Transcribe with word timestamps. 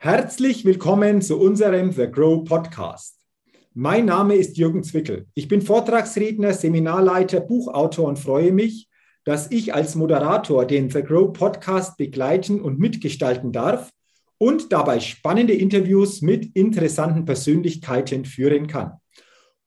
Herzlich 0.00 0.64
willkommen 0.64 1.22
zu 1.22 1.40
unserem 1.40 1.90
The 1.90 2.06
Grow 2.06 2.44
Podcast. 2.44 3.16
Mein 3.74 4.04
Name 4.04 4.36
ist 4.36 4.56
Jürgen 4.56 4.84
Zwickel. 4.84 5.26
Ich 5.34 5.48
bin 5.48 5.60
Vortragsredner, 5.60 6.54
Seminarleiter, 6.54 7.40
Buchautor 7.40 8.06
und 8.06 8.16
freue 8.16 8.52
mich, 8.52 8.88
dass 9.24 9.50
ich 9.50 9.74
als 9.74 9.96
Moderator 9.96 10.66
den 10.66 10.88
The 10.88 11.02
Grow 11.02 11.32
Podcast 11.32 11.96
begleiten 11.96 12.60
und 12.60 12.78
mitgestalten 12.78 13.50
darf 13.50 13.90
und 14.38 14.72
dabei 14.72 15.00
spannende 15.00 15.54
Interviews 15.54 16.22
mit 16.22 16.54
interessanten 16.54 17.24
Persönlichkeiten 17.24 18.24
führen 18.24 18.68
kann. 18.68 18.92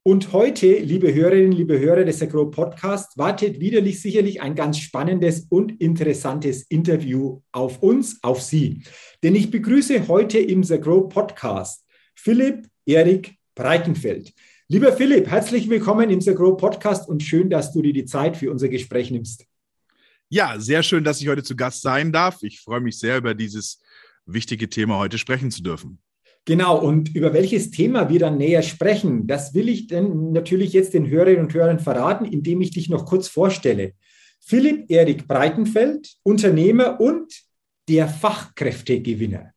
Und 0.03 0.33
heute, 0.33 0.79
liebe 0.79 1.13
Hörerinnen, 1.13 1.51
liebe 1.51 1.77
Hörer 1.79 2.03
des 2.03 2.23
Agro 2.23 2.49
Podcast, 2.49 3.19
wartet 3.19 3.59
widerlich 3.59 4.01
sicherlich 4.01 4.41
ein 4.41 4.55
ganz 4.55 4.79
spannendes 4.79 5.45
und 5.47 5.79
interessantes 5.79 6.63
Interview 6.63 7.43
auf 7.51 7.83
uns, 7.83 8.17
auf 8.23 8.41
Sie. 8.41 8.81
Denn 9.21 9.35
ich 9.35 9.51
begrüße 9.51 10.07
heute 10.07 10.39
im 10.39 10.63
The 10.63 10.79
Grow 10.79 11.07
Podcast 11.07 11.85
Philipp 12.15 12.67
Erik 12.87 13.35
Breitenfeld. 13.53 14.33
Lieber 14.67 14.91
Philipp, 14.91 15.27
herzlich 15.27 15.69
willkommen 15.69 16.09
im 16.09 16.19
The 16.19 16.33
Grow 16.33 16.57
Podcast 16.57 17.07
und 17.07 17.21
schön, 17.21 17.51
dass 17.51 17.71
du 17.71 17.83
dir 17.83 17.93
die 17.93 18.05
Zeit 18.05 18.35
für 18.35 18.49
unser 18.49 18.69
Gespräch 18.69 19.11
nimmst. 19.11 19.45
Ja, 20.29 20.59
sehr 20.59 20.81
schön, 20.81 21.03
dass 21.03 21.21
ich 21.21 21.27
heute 21.27 21.43
zu 21.43 21.55
Gast 21.55 21.83
sein 21.83 22.11
darf. 22.11 22.41
Ich 22.41 22.59
freue 22.59 22.81
mich 22.81 22.97
sehr, 22.97 23.19
über 23.19 23.35
dieses 23.35 23.79
wichtige 24.25 24.67
Thema 24.67 24.97
heute 24.97 25.19
sprechen 25.19 25.51
zu 25.51 25.61
dürfen. 25.61 25.99
Genau, 26.45 26.79
und 26.79 27.15
über 27.15 27.33
welches 27.33 27.69
Thema 27.69 28.09
wir 28.09 28.19
dann 28.19 28.37
näher 28.37 28.63
sprechen, 28.63 29.27
das 29.27 29.53
will 29.53 29.69
ich 29.69 29.87
dann 29.87 30.31
natürlich 30.31 30.73
jetzt 30.73 30.93
den 30.93 31.07
Hörerinnen 31.07 31.45
und 31.45 31.53
Hörern 31.53 31.79
verraten, 31.79 32.25
indem 32.25 32.61
ich 32.61 32.71
dich 32.71 32.89
noch 32.89 33.05
kurz 33.05 33.27
vorstelle. 33.27 33.93
Philipp 34.39 34.89
Erik 34.89 35.27
Breitenfeld, 35.27 36.15
Unternehmer 36.23 36.99
und 36.99 37.43
der 37.87 38.07
Fachkräftegewinner. 38.07 39.51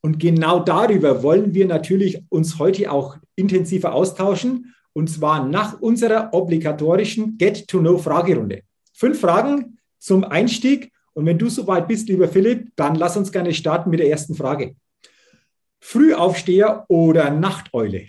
Und 0.00 0.18
genau 0.18 0.60
darüber 0.60 1.22
wollen 1.22 1.52
wir 1.52 1.66
natürlich 1.66 2.22
uns 2.30 2.58
heute 2.58 2.90
auch 2.90 3.18
intensiver 3.36 3.92
austauschen, 3.92 4.74
und 4.92 5.08
zwar 5.08 5.46
nach 5.46 5.80
unserer 5.80 6.32
obligatorischen 6.32 7.38
Get-to-Know-Fragerunde. 7.38 8.62
Fünf 8.92 9.20
Fragen 9.20 9.78
zum 9.98 10.24
Einstieg. 10.24 10.90
Und 11.12 11.26
wenn 11.26 11.38
du 11.38 11.48
soweit 11.48 11.86
bist, 11.86 12.08
lieber 12.08 12.28
Philipp, 12.28 12.72
dann 12.76 12.96
lass 12.96 13.16
uns 13.16 13.30
gerne 13.30 13.52
starten 13.54 13.90
mit 13.90 14.00
der 14.00 14.08
ersten 14.08 14.34
Frage. 14.34 14.74
Frühaufsteher 15.80 16.84
oder 16.88 17.30
Nachteule? 17.30 18.06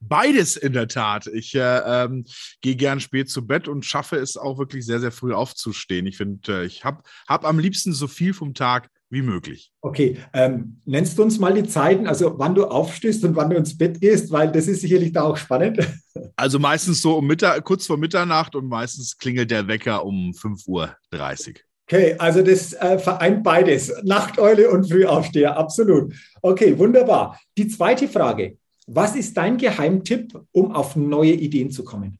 Beides 0.00 0.56
in 0.56 0.72
der 0.72 0.86
Tat. 0.86 1.26
Ich 1.26 1.54
äh, 1.54 1.78
ähm, 2.04 2.24
gehe 2.60 2.76
gern 2.76 3.00
spät 3.00 3.28
zu 3.30 3.46
Bett 3.46 3.66
und 3.66 3.84
schaffe 3.84 4.16
es 4.16 4.36
auch 4.36 4.58
wirklich 4.58 4.86
sehr, 4.86 5.00
sehr 5.00 5.10
früh 5.10 5.34
aufzustehen. 5.34 6.06
Ich 6.06 6.16
finde, 6.16 6.60
äh, 6.60 6.66
ich 6.66 6.84
habe 6.84 7.02
hab 7.26 7.44
am 7.44 7.58
liebsten 7.58 7.92
so 7.92 8.06
viel 8.06 8.32
vom 8.32 8.54
Tag 8.54 8.88
wie 9.10 9.22
möglich. 9.22 9.72
Okay, 9.80 10.18
ähm, 10.34 10.80
nennst 10.84 11.18
du 11.18 11.22
uns 11.22 11.38
mal 11.38 11.54
die 11.54 11.68
Zeiten, 11.68 12.06
also 12.06 12.38
wann 12.38 12.54
du 12.54 12.66
aufstehst 12.66 13.24
und 13.24 13.34
wann 13.36 13.50
du 13.50 13.56
ins 13.56 13.76
Bett 13.76 14.00
gehst, 14.00 14.30
weil 14.30 14.52
das 14.52 14.68
ist 14.68 14.82
sicherlich 14.82 15.12
da 15.12 15.22
auch 15.22 15.36
spannend. 15.36 15.78
Also 16.34 16.58
meistens 16.58 17.00
so 17.00 17.16
um 17.16 17.28
Mittag, 17.28 17.64
kurz 17.64 17.86
vor 17.86 17.96
Mitternacht 17.96 18.56
und 18.56 18.66
meistens 18.66 19.16
klingelt 19.18 19.52
der 19.52 19.68
Wecker 19.68 20.04
um 20.04 20.32
5.30 20.32 20.66
Uhr. 20.66 21.54
Okay, 21.90 22.16
also 22.18 22.42
das 22.42 22.74
äh, 22.74 22.98
vereint 22.98 23.42
beides, 23.42 23.90
Nachteule 24.04 24.68
und 24.68 24.90
Frühaufsteher, 24.90 25.56
absolut. 25.56 26.14
Okay, 26.42 26.78
wunderbar. 26.78 27.40
Die 27.56 27.66
zweite 27.66 28.08
Frage, 28.08 28.58
was 28.86 29.16
ist 29.16 29.34
dein 29.38 29.56
Geheimtipp, 29.56 30.38
um 30.52 30.72
auf 30.72 30.96
neue 30.96 31.32
Ideen 31.32 31.70
zu 31.70 31.84
kommen? 31.84 32.18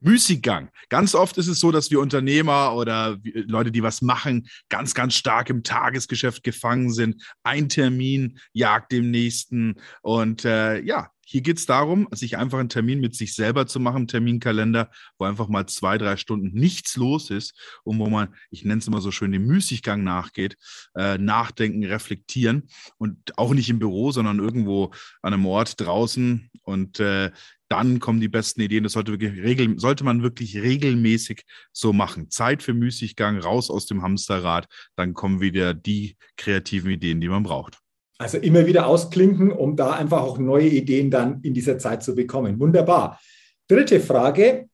Müßiggang. 0.00 0.70
Ganz 0.88 1.14
oft 1.14 1.38
ist 1.38 1.46
es 1.46 1.60
so, 1.60 1.70
dass 1.70 1.92
wir 1.92 2.00
Unternehmer 2.00 2.74
oder 2.74 3.18
Leute, 3.22 3.70
die 3.70 3.84
was 3.84 4.02
machen, 4.02 4.48
ganz, 4.68 4.94
ganz 4.94 5.14
stark 5.14 5.48
im 5.48 5.62
Tagesgeschäft 5.62 6.42
gefangen 6.42 6.92
sind. 6.92 7.22
Ein 7.44 7.68
Termin 7.68 8.40
jagt 8.52 8.90
dem 8.90 9.12
nächsten. 9.12 9.76
Und 10.02 10.44
äh, 10.44 10.80
ja, 10.80 11.10
hier 11.28 11.42
geht 11.42 11.58
es 11.58 11.66
darum, 11.66 12.06
sich 12.12 12.38
einfach 12.38 12.60
einen 12.60 12.68
Termin 12.68 13.00
mit 13.00 13.16
sich 13.16 13.34
selber 13.34 13.66
zu 13.66 13.80
machen, 13.80 14.06
Terminkalender, 14.06 14.90
wo 15.18 15.24
einfach 15.24 15.48
mal 15.48 15.66
zwei, 15.66 15.98
drei 15.98 16.16
Stunden 16.16 16.56
nichts 16.56 16.96
los 16.96 17.30
ist 17.30 17.52
und 17.82 17.98
wo 17.98 18.08
man, 18.08 18.32
ich 18.50 18.64
nenne 18.64 18.78
es 18.78 18.86
immer 18.86 19.00
so 19.00 19.10
schön, 19.10 19.32
dem 19.32 19.44
Müßiggang 19.44 20.04
nachgeht, 20.04 20.56
äh, 20.94 21.18
nachdenken, 21.18 21.84
reflektieren 21.84 22.68
und 22.98 23.36
auch 23.36 23.54
nicht 23.54 23.68
im 23.68 23.80
Büro, 23.80 24.12
sondern 24.12 24.38
irgendwo 24.38 24.92
an 25.20 25.34
einem 25.34 25.46
Ort 25.46 25.80
draußen 25.80 26.48
und 26.62 27.00
äh, 27.00 27.32
dann 27.68 27.98
kommen 27.98 28.20
die 28.20 28.28
besten 28.28 28.60
Ideen. 28.60 28.84
Das 28.84 28.92
sollte, 28.92 29.18
wirklich 29.18 29.70
sollte 29.80 30.04
man 30.04 30.22
wirklich 30.22 30.56
regelmäßig 30.56 31.42
so 31.72 31.92
machen. 31.92 32.30
Zeit 32.30 32.62
für 32.62 32.72
Müßiggang, 32.72 33.38
raus 33.38 33.68
aus 33.68 33.86
dem 33.86 34.02
Hamsterrad, 34.02 34.68
dann 34.94 35.12
kommen 35.12 35.40
wieder 35.40 35.74
die 35.74 36.16
kreativen 36.36 36.92
Ideen, 36.92 37.20
die 37.20 37.28
man 37.28 37.42
braucht. 37.42 37.80
Also 38.18 38.38
immer 38.38 38.66
wieder 38.66 38.86
ausklinken, 38.86 39.52
um 39.52 39.76
da 39.76 39.92
einfach 39.92 40.22
auch 40.22 40.38
neue 40.38 40.68
Ideen 40.68 41.10
dann 41.10 41.42
in 41.42 41.52
dieser 41.52 41.78
Zeit 41.78 42.02
zu 42.02 42.14
bekommen. 42.14 42.58
Wunderbar. 42.58 43.20
Dritte 43.68 44.00
Frage. 44.00 44.68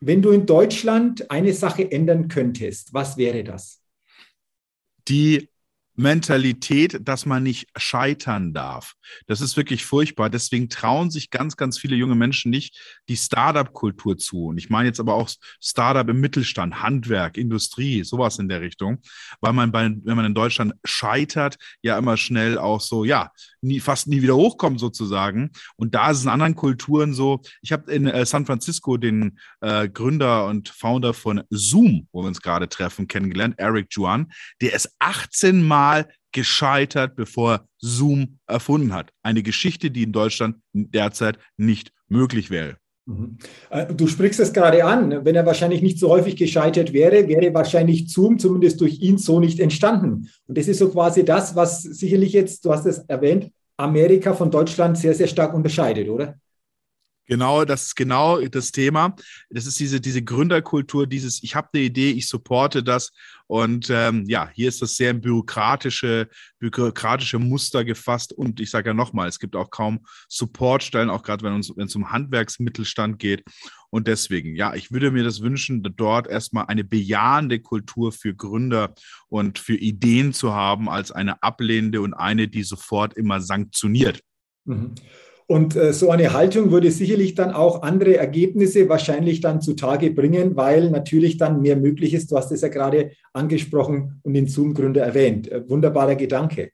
Wenn 0.00 0.22
du 0.22 0.30
in 0.30 0.46
Deutschland 0.46 1.30
eine 1.30 1.52
Sache 1.52 1.90
ändern 1.90 2.28
könntest, 2.28 2.94
was 2.94 3.18
wäre 3.18 3.44
das? 3.44 3.82
Die 5.08 5.49
Mentalität, 6.00 7.00
dass 7.06 7.26
man 7.26 7.42
nicht 7.42 7.68
scheitern 7.76 8.52
darf. 8.52 8.94
Das 9.26 9.40
ist 9.40 9.56
wirklich 9.56 9.84
furchtbar. 9.84 10.30
Deswegen 10.30 10.68
trauen 10.68 11.10
sich 11.10 11.30
ganz, 11.30 11.56
ganz 11.56 11.78
viele 11.78 11.96
junge 11.96 12.14
Menschen 12.14 12.50
nicht 12.50 13.00
die 13.08 13.16
Startup-Kultur 13.16 14.16
zu. 14.16 14.46
Und 14.46 14.58
ich 14.58 14.70
meine 14.70 14.88
jetzt 14.88 15.00
aber 15.00 15.14
auch 15.14 15.28
Startup 15.60 16.08
im 16.08 16.20
Mittelstand, 16.20 16.82
Handwerk, 16.82 17.36
Industrie, 17.36 18.04
sowas 18.04 18.38
in 18.38 18.48
der 18.48 18.60
Richtung, 18.60 18.98
weil 19.40 19.52
man 19.52 19.72
bei, 19.72 19.90
wenn 20.04 20.16
man 20.16 20.24
in 20.24 20.34
Deutschland 20.34 20.74
scheitert, 20.84 21.56
ja 21.82 21.98
immer 21.98 22.16
schnell 22.16 22.58
auch 22.58 22.80
so, 22.80 23.04
ja, 23.04 23.30
nie, 23.60 23.80
fast 23.80 24.06
nie 24.06 24.22
wieder 24.22 24.36
hochkommt 24.36 24.80
sozusagen. 24.80 25.50
Und 25.76 25.94
da 25.94 26.10
ist 26.10 26.18
es 26.18 26.24
in 26.24 26.30
anderen 26.30 26.54
Kulturen 26.54 27.12
so. 27.12 27.42
Ich 27.62 27.72
habe 27.72 27.92
in 27.92 28.06
äh, 28.06 28.24
San 28.24 28.46
Francisco 28.46 28.96
den 28.96 29.38
äh, 29.60 29.88
Gründer 29.88 30.46
und 30.46 30.68
Founder 30.68 31.14
von 31.14 31.42
Zoom, 31.50 32.08
wo 32.12 32.22
wir 32.22 32.28
uns 32.28 32.40
gerade 32.40 32.68
treffen, 32.68 33.06
kennengelernt, 33.06 33.56
Eric 33.58 33.88
Juan. 33.90 34.32
Der 34.60 34.72
ist 34.72 34.94
18 34.98 35.62
Mal 35.66 35.89
gescheitert, 36.32 37.16
bevor 37.16 37.66
Zoom 37.78 38.38
erfunden 38.46 38.92
hat. 38.94 39.10
Eine 39.22 39.42
Geschichte, 39.42 39.90
die 39.90 40.04
in 40.04 40.12
Deutschland 40.12 40.56
derzeit 40.72 41.38
nicht 41.56 41.92
möglich 42.08 42.50
wäre. 42.50 42.76
Mhm. 43.06 43.38
Äh, 43.70 43.92
du 43.92 44.06
sprichst 44.06 44.40
es 44.40 44.52
gerade 44.52 44.84
an. 44.84 45.24
Wenn 45.24 45.34
er 45.34 45.46
wahrscheinlich 45.46 45.82
nicht 45.82 45.98
so 45.98 46.08
häufig 46.08 46.36
gescheitert 46.36 46.92
wäre, 46.92 47.26
wäre 47.28 47.52
wahrscheinlich 47.52 48.12
Zoom 48.12 48.38
zumindest 48.38 48.80
durch 48.80 49.00
ihn 49.00 49.18
so 49.18 49.40
nicht 49.40 49.60
entstanden. 49.60 50.28
Und 50.46 50.58
das 50.58 50.68
ist 50.68 50.78
so 50.78 50.90
quasi 50.90 51.24
das, 51.24 51.56
was 51.56 51.82
sicherlich 51.82 52.32
jetzt, 52.32 52.64
du 52.64 52.72
hast 52.72 52.86
es 52.86 52.98
erwähnt, 52.98 53.50
Amerika 53.76 54.34
von 54.34 54.50
Deutschland 54.50 54.98
sehr, 54.98 55.14
sehr 55.14 55.26
stark 55.26 55.54
unterscheidet, 55.54 56.08
oder? 56.08 56.38
Genau, 57.30 57.64
das 57.64 57.86
ist 57.86 57.94
genau 57.94 58.40
das 58.40 58.72
Thema. 58.72 59.14
Das 59.50 59.64
ist 59.64 59.78
diese, 59.78 60.00
diese 60.00 60.20
Gründerkultur, 60.20 61.06
dieses, 61.06 61.44
ich 61.44 61.54
habe 61.54 61.68
eine 61.72 61.84
Idee, 61.84 62.10
ich 62.10 62.28
supporte 62.28 62.82
das. 62.82 63.12
Und 63.46 63.88
ähm, 63.88 64.24
ja, 64.26 64.50
hier 64.52 64.68
ist 64.68 64.82
das 64.82 64.96
sehr 64.96 65.14
bürokratische, 65.14 66.28
bürokratische 66.58 67.38
Muster 67.38 67.84
gefasst. 67.84 68.32
Und 68.32 68.58
ich 68.58 68.68
sage 68.68 68.90
ja 68.90 68.94
nochmal, 68.94 69.28
es 69.28 69.38
gibt 69.38 69.54
auch 69.54 69.70
kaum 69.70 70.04
Supportstellen, 70.28 71.08
auch 71.08 71.22
gerade 71.22 71.44
wenn, 71.44 71.60
es 71.60 71.94
um 71.94 72.10
Handwerksmittelstand 72.10 73.20
geht. 73.20 73.44
Und 73.90 74.08
deswegen, 74.08 74.56
ja, 74.56 74.74
ich 74.74 74.90
würde 74.90 75.12
mir 75.12 75.22
das 75.22 75.40
wünschen, 75.40 75.84
dort 75.84 76.26
erstmal 76.26 76.66
eine 76.66 76.82
bejahende 76.82 77.60
Kultur 77.60 78.10
für 78.10 78.34
Gründer 78.34 78.92
und 79.28 79.60
für 79.60 79.76
Ideen 79.76 80.32
zu 80.32 80.52
haben, 80.52 80.88
als 80.88 81.12
eine 81.12 81.40
ablehnende 81.44 82.00
und 82.00 82.12
eine, 82.12 82.48
die 82.48 82.64
sofort 82.64 83.14
immer 83.14 83.40
sanktioniert. 83.40 84.20
Mhm. 84.64 84.96
Und 85.50 85.74
äh, 85.74 85.92
so 85.92 86.12
eine 86.12 86.32
Haltung 86.32 86.70
würde 86.70 86.92
sicherlich 86.92 87.34
dann 87.34 87.50
auch 87.50 87.82
andere 87.82 88.16
Ergebnisse 88.16 88.88
wahrscheinlich 88.88 89.40
dann 89.40 89.60
zutage 89.60 90.12
bringen, 90.12 90.54
weil 90.54 90.90
natürlich 90.90 91.38
dann 91.38 91.60
mehr 91.60 91.74
möglich 91.74 92.14
ist. 92.14 92.30
Du 92.30 92.36
hast 92.36 92.52
es 92.52 92.60
ja 92.60 92.68
gerade 92.68 93.10
angesprochen 93.32 94.20
und 94.22 94.34
den 94.34 94.46
Zoom-Gründer 94.46 95.02
erwähnt. 95.02 95.50
Äh, 95.50 95.68
wunderbarer 95.68 96.14
Gedanke. 96.14 96.70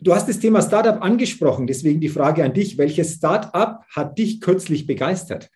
Du 0.00 0.12
hast 0.12 0.28
das 0.28 0.40
Thema 0.40 0.60
Startup 0.60 1.00
angesprochen, 1.00 1.68
deswegen 1.68 2.00
die 2.00 2.08
Frage 2.08 2.42
an 2.42 2.52
dich. 2.52 2.76
Welches 2.78 3.12
Startup 3.12 3.78
hat 3.94 4.18
dich 4.18 4.40
kürzlich 4.40 4.88
begeistert? 4.88 5.48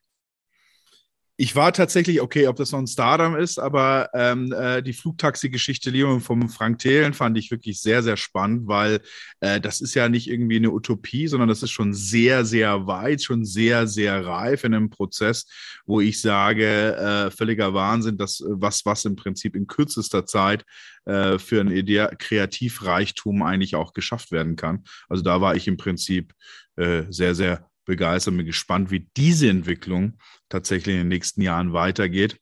Ich 1.40 1.54
war 1.54 1.72
tatsächlich, 1.72 2.20
okay, 2.20 2.48
ob 2.48 2.56
das 2.56 2.72
noch 2.72 2.80
ein 2.80 2.88
Stardom 2.88 3.36
ist, 3.36 3.60
aber 3.60 4.10
ähm, 4.12 4.52
äh, 4.52 4.82
die 4.82 4.92
Flugtaxi-Geschichte 4.92 5.88
Leon 5.88 6.20
vom 6.20 6.48
Frank 6.48 6.80
Thelen 6.80 7.14
fand 7.14 7.38
ich 7.38 7.52
wirklich 7.52 7.80
sehr, 7.80 8.02
sehr 8.02 8.16
spannend, 8.16 8.66
weil 8.66 9.00
äh, 9.38 9.60
das 9.60 9.80
ist 9.80 9.94
ja 9.94 10.08
nicht 10.08 10.28
irgendwie 10.28 10.56
eine 10.56 10.72
Utopie, 10.72 11.28
sondern 11.28 11.48
das 11.48 11.62
ist 11.62 11.70
schon 11.70 11.94
sehr, 11.94 12.44
sehr 12.44 12.88
weit, 12.88 13.22
schon 13.22 13.44
sehr, 13.44 13.86
sehr 13.86 14.26
reif 14.26 14.64
in 14.64 14.74
einem 14.74 14.90
Prozess, 14.90 15.46
wo 15.86 16.00
ich 16.00 16.20
sage, 16.20 16.96
äh, 16.96 17.30
völliger 17.30 17.72
Wahnsinn, 17.72 18.18
dass 18.18 18.42
was, 18.44 18.84
was 18.84 19.04
im 19.04 19.14
Prinzip 19.14 19.54
in 19.54 19.68
kürzester 19.68 20.26
Zeit 20.26 20.64
äh, 21.04 21.38
für 21.38 21.60
ein 21.60 21.70
Idee 21.70 22.08
Kreativreichtum 22.18 23.44
eigentlich 23.44 23.76
auch 23.76 23.92
geschafft 23.92 24.32
werden 24.32 24.56
kann. 24.56 24.82
Also 25.08 25.22
da 25.22 25.40
war 25.40 25.54
ich 25.54 25.68
im 25.68 25.76
Prinzip 25.76 26.34
äh, 26.74 27.04
sehr, 27.10 27.36
sehr 27.36 27.70
begeistert, 27.88 28.36
bin 28.36 28.46
gespannt, 28.46 28.92
wie 28.92 29.08
diese 29.16 29.48
Entwicklung 29.48 30.12
tatsächlich 30.48 30.94
in 30.94 31.00
den 31.00 31.08
nächsten 31.08 31.42
Jahren 31.42 31.72
weitergeht. 31.72 32.36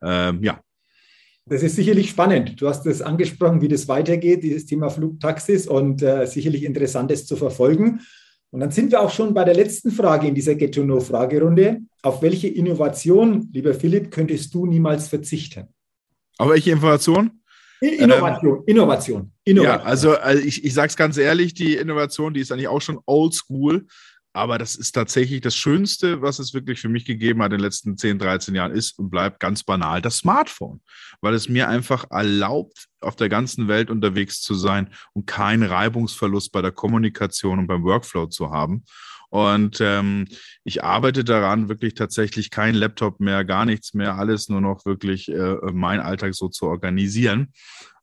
Ähm, 0.00 0.44
ja. 0.44 0.60
Das 1.46 1.62
ist 1.62 1.76
sicherlich 1.76 2.10
spannend. 2.10 2.60
Du 2.60 2.68
hast 2.68 2.86
es 2.86 3.02
angesprochen, 3.02 3.60
wie 3.60 3.68
das 3.68 3.88
weitergeht, 3.88 4.44
dieses 4.44 4.66
Thema 4.66 4.90
Flugtaxis 4.90 5.66
und 5.66 6.02
äh, 6.02 6.26
sicherlich 6.26 6.62
interessantes 6.64 7.26
zu 7.26 7.36
verfolgen. 7.36 8.00
Und 8.50 8.60
dann 8.60 8.70
sind 8.70 8.92
wir 8.92 9.00
auch 9.00 9.10
schon 9.10 9.34
bei 9.34 9.44
der 9.44 9.54
letzten 9.54 9.90
Frage 9.90 10.28
in 10.28 10.34
dieser 10.34 10.54
Get-to-Know-Fragerunde. 10.54 11.80
Auf 12.02 12.22
welche 12.22 12.48
Innovation, 12.48 13.48
lieber 13.52 13.74
Philipp, 13.74 14.10
könntest 14.10 14.54
du 14.54 14.66
niemals 14.66 15.08
verzichten? 15.08 15.68
Auf 16.38 16.50
welche 16.50 16.70
Information? 16.70 17.42
Innovation, 17.80 18.56
ähm, 18.56 18.64
Innovation, 18.66 19.32
Innovation. 19.44 19.80
Ja, 19.80 19.84
also, 19.84 20.16
also 20.16 20.42
ich, 20.42 20.64
ich 20.64 20.74
sage 20.74 20.88
es 20.88 20.96
ganz 20.96 21.18
ehrlich, 21.18 21.54
die 21.54 21.74
Innovation, 21.74 22.32
die 22.32 22.40
ist 22.40 22.50
eigentlich 22.50 22.68
auch 22.68 22.80
schon 22.80 22.98
old 23.06 23.34
school. 23.34 23.86
Aber 24.36 24.58
das 24.58 24.76
ist 24.76 24.92
tatsächlich 24.92 25.40
das 25.40 25.56
Schönste, 25.56 26.20
was 26.20 26.38
es 26.38 26.52
wirklich 26.52 26.78
für 26.78 26.90
mich 26.90 27.06
gegeben 27.06 27.40
hat 27.40 27.52
in 27.52 27.58
den 27.58 27.64
letzten 27.64 27.96
10, 27.96 28.18
13 28.18 28.54
Jahren, 28.54 28.70
ist 28.70 28.98
und 28.98 29.08
bleibt 29.08 29.40
ganz 29.40 29.64
banal 29.64 30.02
das 30.02 30.18
Smartphone, 30.18 30.82
weil 31.22 31.32
es 31.32 31.48
mir 31.48 31.68
einfach 31.70 32.04
erlaubt, 32.10 32.88
auf 33.00 33.16
der 33.16 33.30
ganzen 33.30 33.66
Welt 33.66 33.88
unterwegs 33.90 34.42
zu 34.42 34.54
sein 34.54 34.90
und 35.14 35.26
keinen 35.26 35.62
Reibungsverlust 35.62 36.52
bei 36.52 36.60
der 36.60 36.72
Kommunikation 36.72 37.60
und 37.60 37.66
beim 37.66 37.82
Workflow 37.82 38.26
zu 38.26 38.50
haben. 38.50 38.84
Und 39.30 39.78
ähm, 39.80 40.26
ich 40.64 40.84
arbeite 40.84 41.24
daran, 41.24 41.70
wirklich 41.70 41.94
tatsächlich 41.94 42.50
kein 42.50 42.74
Laptop 42.74 43.20
mehr, 43.20 43.42
gar 43.44 43.64
nichts 43.64 43.94
mehr, 43.94 44.16
alles 44.16 44.50
nur 44.50 44.60
noch 44.60 44.84
wirklich 44.84 45.30
äh, 45.30 45.56
mein 45.72 46.00
Alltag 46.00 46.34
so 46.34 46.48
zu 46.48 46.66
organisieren. 46.66 47.54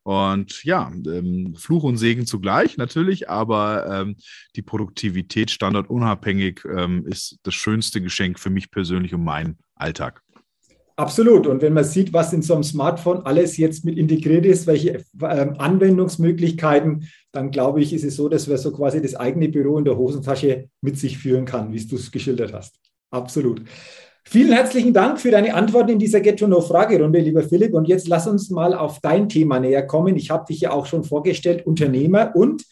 Und 0.03 0.63
ja, 0.63 0.91
ähm, 1.07 1.55
Fluch 1.55 1.83
und 1.83 1.97
Segen 1.97 2.25
zugleich 2.25 2.77
natürlich, 2.77 3.29
aber 3.29 3.88
ähm, 3.89 4.17
die 4.55 4.61
Produktivität 4.61 5.50
standardunabhängig 5.50 6.61
ähm, 6.65 7.05
ist 7.07 7.39
das 7.44 7.53
schönste 7.53 8.01
Geschenk 8.01 8.38
für 8.38 8.50
mich 8.50 8.69
persönlich 8.69 9.13
und 9.13 9.23
meinen 9.23 9.57
Alltag. 9.75 10.21
Absolut. 10.95 11.47
Und 11.47 11.61
wenn 11.61 11.73
man 11.73 11.85
sieht, 11.85 12.13
was 12.13 12.33
in 12.33 12.44
so 12.44 12.53
einem 12.53 12.63
Smartphone 12.63 13.25
alles 13.25 13.57
jetzt 13.57 13.83
mit 13.83 13.97
integriert 13.97 14.45
ist, 14.45 14.67
welche 14.67 15.03
ähm, 15.21 15.55
Anwendungsmöglichkeiten, 15.57 17.09
dann 17.31 17.50
glaube 17.50 17.81
ich, 17.81 17.94
ist 17.94 18.03
es 18.03 18.15
so, 18.15 18.29
dass 18.29 18.47
man 18.47 18.57
so 18.57 18.71
quasi 18.71 19.01
das 19.01 19.15
eigene 19.15 19.50
Büro 19.50 19.79
in 19.79 19.85
der 19.85 19.97
Hosentasche 19.97 20.69
mit 20.81 21.00
sich 21.00 21.17
führen 21.17 21.45
kann, 21.45 21.73
wie 21.73 21.83
du 21.83 21.95
es 21.95 22.11
geschildert 22.11 22.53
hast. 22.53 22.79
Absolut. 23.09 23.63
Vielen 24.25 24.53
herzlichen 24.53 24.93
Dank 24.93 25.19
für 25.19 25.31
deine 25.31 25.53
Antworten 25.53 25.91
in 25.91 25.99
dieser 25.99 26.21
Get-to-Know-Fragerunde, 26.21 27.19
lieber 27.19 27.43
Philipp. 27.43 27.73
Und 27.73 27.87
jetzt 27.87 28.07
lass 28.07 28.25
uns 28.25 28.49
mal 28.49 28.73
auf 28.73 28.99
dein 29.01 29.29
Thema 29.29 29.59
näher 29.59 29.85
kommen. 29.85 30.15
Ich 30.15 30.31
habe 30.31 30.45
dich 30.47 30.61
ja 30.61 30.71
auch 30.71 30.85
schon 30.85 31.03
vorgestellt, 31.03 31.65
Unternehmer 31.67 32.35
und 32.35 32.63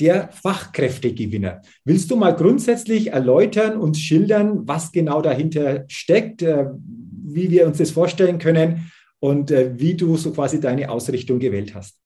der 0.00 0.28
Fachkräftegewinner. 0.30 1.62
Willst 1.84 2.10
du 2.10 2.16
mal 2.16 2.34
grundsätzlich 2.34 3.12
erläutern, 3.12 3.78
und 3.78 3.96
schildern, 3.96 4.68
was 4.68 4.92
genau 4.92 5.22
dahinter 5.22 5.84
steckt, 5.88 6.42
äh, 6.42 6.66
wie 7.24 7.50
wir 7.50 7.66
uns 7.66 7.78
das 7.78 7.92
vorstellen 7.92 8.38
können 8.38 8.90
und 9.20 9.50
äh, 9.50 9.72
wie 9.78 9.94
du 9.94 10.16
so 10.16 10.32
quasi 10.32 10.60
deine 10.60 10.90
Ausrichtung 10.90 11.38
gewählt 11.38 11.74
hast? 11.74 11.96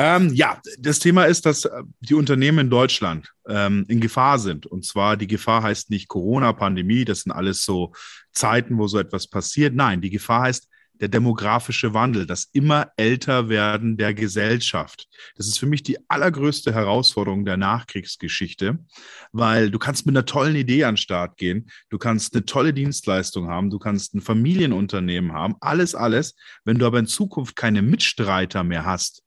Ähm, 0.00 0.32
ja, 0.32 0.60
das 0.78 1.00
Thema 1.00 1.24
ist, 1.24 1.44
dass 1.44 1.64
äh, 1.64 1.82
die 1.98 2.14
Unternehmen 2.14 2.60
in 2.60 2.70
Deutschland 2.70 3.32
ähm, 3.48 3.84
in 3.88 3.98
Gefahr 3.98 4.38
sind. 4.38 4.64
Und 4.64 4.84
zwar 4.84 5.16
die 5.16 5.26
Gefahr 5.26 5.64
heißt 5.64 5.90
nicht 5.90 6.06
Corona, 6.06 6.52
Pandemie, 6.52 7.04
das 7.04 7.22
sind 7.22 7.32
alles 7.32 7.64
so 7.64 7.92
Zeiten, 8.30 8.78
wo 8.78 8.86
so 8.86 9.00
etwas 9.00 9.26
passiert. 9.26 9.74
Nein, 9.74 10.00
die 10.00 10.10
Gefahr 10.10 10.42
heißt 10.42 10.68
der 11.00 11.08
demografische 11.08 11.94
Wandel, 11.94 12.26
das 12.26 12.48
immer 12.52 12.92
älter 12.96 13.48
werden 13.48 13.96
der 13.96 14.14
Gesellschaft. 14.14 15.08
Das 15.34 15.48
ist 15.48 15.58
für 15.58 15.66
mich 15.66 15.82
die 15.82 15.98
allergrößte 16.08 16.72
Herausforderung 16.72 17.44
der 17.44 17.56
Nachkriegsgeschichte, 17.56 18.78
weil 19.32 19.70
du 19.72 19.80
kannst 19.80 20.06
mit 20.06 20.16
einer 20.16 20.26
tollen 20.26 20.54
Idee 20.54 20.84
an 20.84 20.94
den 20.94 20.98
Start 20.98 21.36
gehen, 21.38 21.70
du 21.88 21.98
kannst 21.98 22.34
eine 22.34 22.44
tolle 22.44 22.72
Dienstleistung 22.72 23.48
haben, 23.48 23.70
du 23.70 23.80
kannst 23.80 24.14
ein 24.14 24.20
Familienunternehmen 24.20 25.32
haben, 25.32 25.56
alles, 25.60 25.96
alles. 25.96 26.36
Wenn 26.64 26.78
du 26.78 26.86
aber 26.86 27.00
in 27.00 27.06
Zukunft 27.06 27.56
keine 27.56 27.82
Mitstreiter 27.82 28.62
mehr 28.62 28.84
hast, 28.84 29.24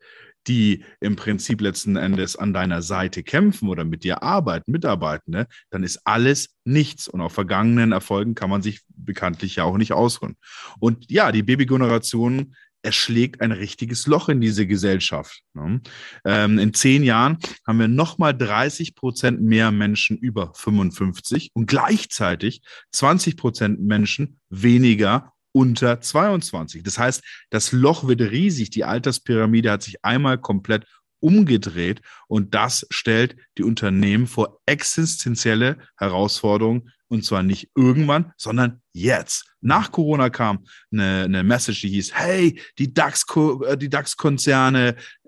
die 0.48 0.84
im 1.00 1.16
Prinzip 1.16 1.62
letzten 1.62 1.96
Endes 1.96 2.36
an 2.36 2.54
deiner 2.54 2.82
Seite 2.82 3.24
kämpfen 3.24 3.70
oder 3.70 3.84
mit 3.84 4.04
dir 4.04 4.24
arbeiten, 4.24 4.72
mitarbeiten, 4.72 5.32
ne, 5.32 5.48
dann 5.70 5.84
ist 5.84 6.02
alles 6.06 6.56
nichts. 6.66 7.08
Und 7.08 7.22
auf 7.22 7.34
vergangenen 7.34 7.92
Erfolgen 7.92 8.36
kann 8.36 8.50
man 8.50 8.62
sich 8.62 8.82
bekanntlich 8.88 9.58
ja 9.58 9.64
auch 9.64 9.78
nicht 9.78 9.94
ausruhen. 9.94 10.36
Und 10.80 11.10
ja, 11.12 11.32
die 11.32 11.44
Babygeneration 11.44 12.56
erschlägt 12.84 13.42
ein 13.42 13.52
richtiges 13.52 14.08
Loch 14.08 14.30
in 14.30 14.42
diese 14.42 14.66
Gesellschaft. 14.66 15.42
Ne? 15.54 15.82
Ähm, 16.26 16.58
in 16.58 16.74
zehn 16.74 17.04
Jahren 17.04 17.38
haben 17.66 17.80
wir 17.80 17.88
nochmal 17.88 18.36
30 18.36 18.96
Prozent 18.96 19.42
mehr 19.42 19.72
Menschen 19.72 20.18
über 20.18 20.52
55 20.56 21.52
und 21.54 21.68
gleichzeitig 21.68 22.62
20 22.92 23.38
Prozent 23.38 23.82
Menschen 23.82 24.40
weniger 24.50 25.34
unter 25.52 26.02
22. 26.02 26.84
Das 26.84 26.98
heißt, 26.98 27.24
das 27.50 27.72
Loch 27.72 28.08
wird 28.08 28.22
riesig. 28.22 28.70
Die 28.70 28.84
Alterspyramide 28.84 29.72
hat 29.72 29.84
sich 29.84 30.04
einmal 30.04 30.38
komplett 30.38 30.86
umgedreht 31.22 32.02
und 32.28 32.54
das 32.54 32.86
stellt 32.90 33.36
die 33.58 33.64
Unternehmen 33.64 34.28
vor 34.28 34.60
existenzielle 34.66 35.78
Herausforderungen 35.98 36.92
und 37.08 37.24
zwar 37.24 37.44
nicht 37.44 37.70
irgendwann, 37.76 38.32
sondern 38.38 38.82
jetzt. 38.94 39.54
Nach 39.62 39.92
Corona 39.92 40.30
kam 40.30 40.66
eine, 40.92 41.24
eine 41.26 41.44
Message, 41.44 41.82
die 41.82 41.90
hieß, 41.90 42.14
hey, 42.16 42.60
die 42.80 42.94
DAX-Konzerne 42.94 43.78
die 43.78 43.90
DAX 43.90 44.16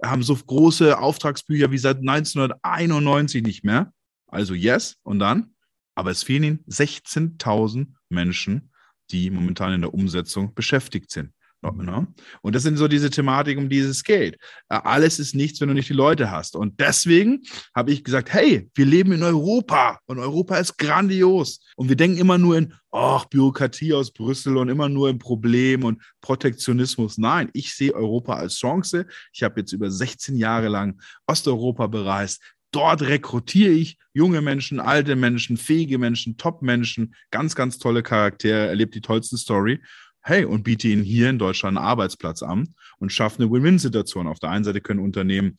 haben 0.04 0.24
so 0.24 0.36
große 0.36 0.98
Auftragsbücher 0.98 1.72
wie 1.72 1.78
seit 1.78 1.98
1991 1.98 3.44
nicht 3.44 3.64
mehr. 3.64 3.94
Also 4.28 4.56
yes 4.56 4.96
und 5.04 5.20
dann, 5.20 5.54
aber 5.94 6.10
es 6.10 6.24
fehlen 6.24 6.44
ihnen 6.44 6.66
16.000 6.68 7.88
Menschen 8.10 8.73
die 9.12 9.30
momentan 9.30 9.74
in 9.74 9.82
der 9.82 9.94
Umsetzung 9.94 10.54
beschäftigt 10.54 11.12
sind. 11.12 11.32
Mhm. 11.72 11.86
Ne? 11.86 12.08
Und 12.42 12.56
das 12.56 12.64
sind 12.64 12.78
so 12.78 12.88
diese 12.88 13.10
Thematiken, 13.10 13.64
um 13.64 13.70
die 13.70 13.80
es 13.80 14.04
geht. 14.04 14.36
Äh, 14.70 14.80
alles 14.84 15.20
ist 15.20 15.36
nichts, 15.36 15.62
wenn 15.62 15.70
du 15.70 15.74
nicht 15.74 15.90
die 15.90 15.94
Leute 15.94 16.30
hast. 16.32 16.56
Und 16.56 16.80
deswegen 16.80 17.42
habe 17.76 17.92
ich 17.92 18.04
gesagt, 18.04 18.34
hey, 18.34 18.70
wir 18.76 18.86
leben 18.86 19.12
in 19.14 19.24
Europa 19.24 20.00
und 20.06 20.20
Europa 20.20 20.58
ist 20.58 20.78
grandios. 20.78 21.62
Und 21.76 21.90
wir 21.90 21.96
denken 21.96 22.18
immer 22.18 22.38
nur 22.38 22.58
in, 22.58 22.74
ach, 22.92 23.26
Bürokratie 23.26 23.94
aus 23.94 24.12
Brüssel 24.12 24.58
und 24.58 24.70
immer 24.70 24.90
nur 24.90 25.10
im 25.10 25.20
Problem 25.20 25.84
und 25.84 26.02
Protektionismus. 26.22 27.18
Nein, 27.18 27.50
ich 27.54 27.74
sehe 27.74 27.94
Europa 27.94 28.36
als 28.36 28.58
Chance. 28.58 29.06
Ich 29.32 29.44
habe 29.44 29.62
jetzt 29.62 29.72
über 29.72 29.90
16 29.90 30.36
Jahre 30.36 30.68
lang 30.68 31.02
Osteuropa 31.28 31.88
bereist, 31.88 32.42
Dort 32.74 33.04
rekrutiere 33.04 33.72
ich 33.72 33.98
junge 34.14 34.42
Menschen, 34.42 34.80
alte 34.80 35.16
Menschen, 35.16 35.58
fähige 35.58 36.00
Menschen, 36.00 36.38
Top-Menschen, 36.38 37.14
ganz, 37.30 37.56
ganz 37.56 37.78
tolle 37.78 38.02
Charaktere, 38.02 38.68
erlebt 38.68 38.96
die 38.96 39.02
tollsten 39.02 39.38
Story. 39.38 39.80
Hey, 40.22 40.44
und 40.46 40.64
biete 40.64 40.88
ihnen 40.88 41.04
hier 41.04 41.30
in 41.30 41.38
Deutschland 41.38 41.78
einen 41.78 41.86
Arbeitsplatz 41.86 42.42
an 42.42 42.74
und 42.98 43.12
schaffe 43.12 43.42
eine 43.42 43.52
Win-Win-Situation. 43.52 44.28
Auf 44.28 44.40
der 44.40 44.50
einen 44.50 44.64
Seite 44.64 44.82
können 44.82 45.02
Unternehmen 45.02 45.58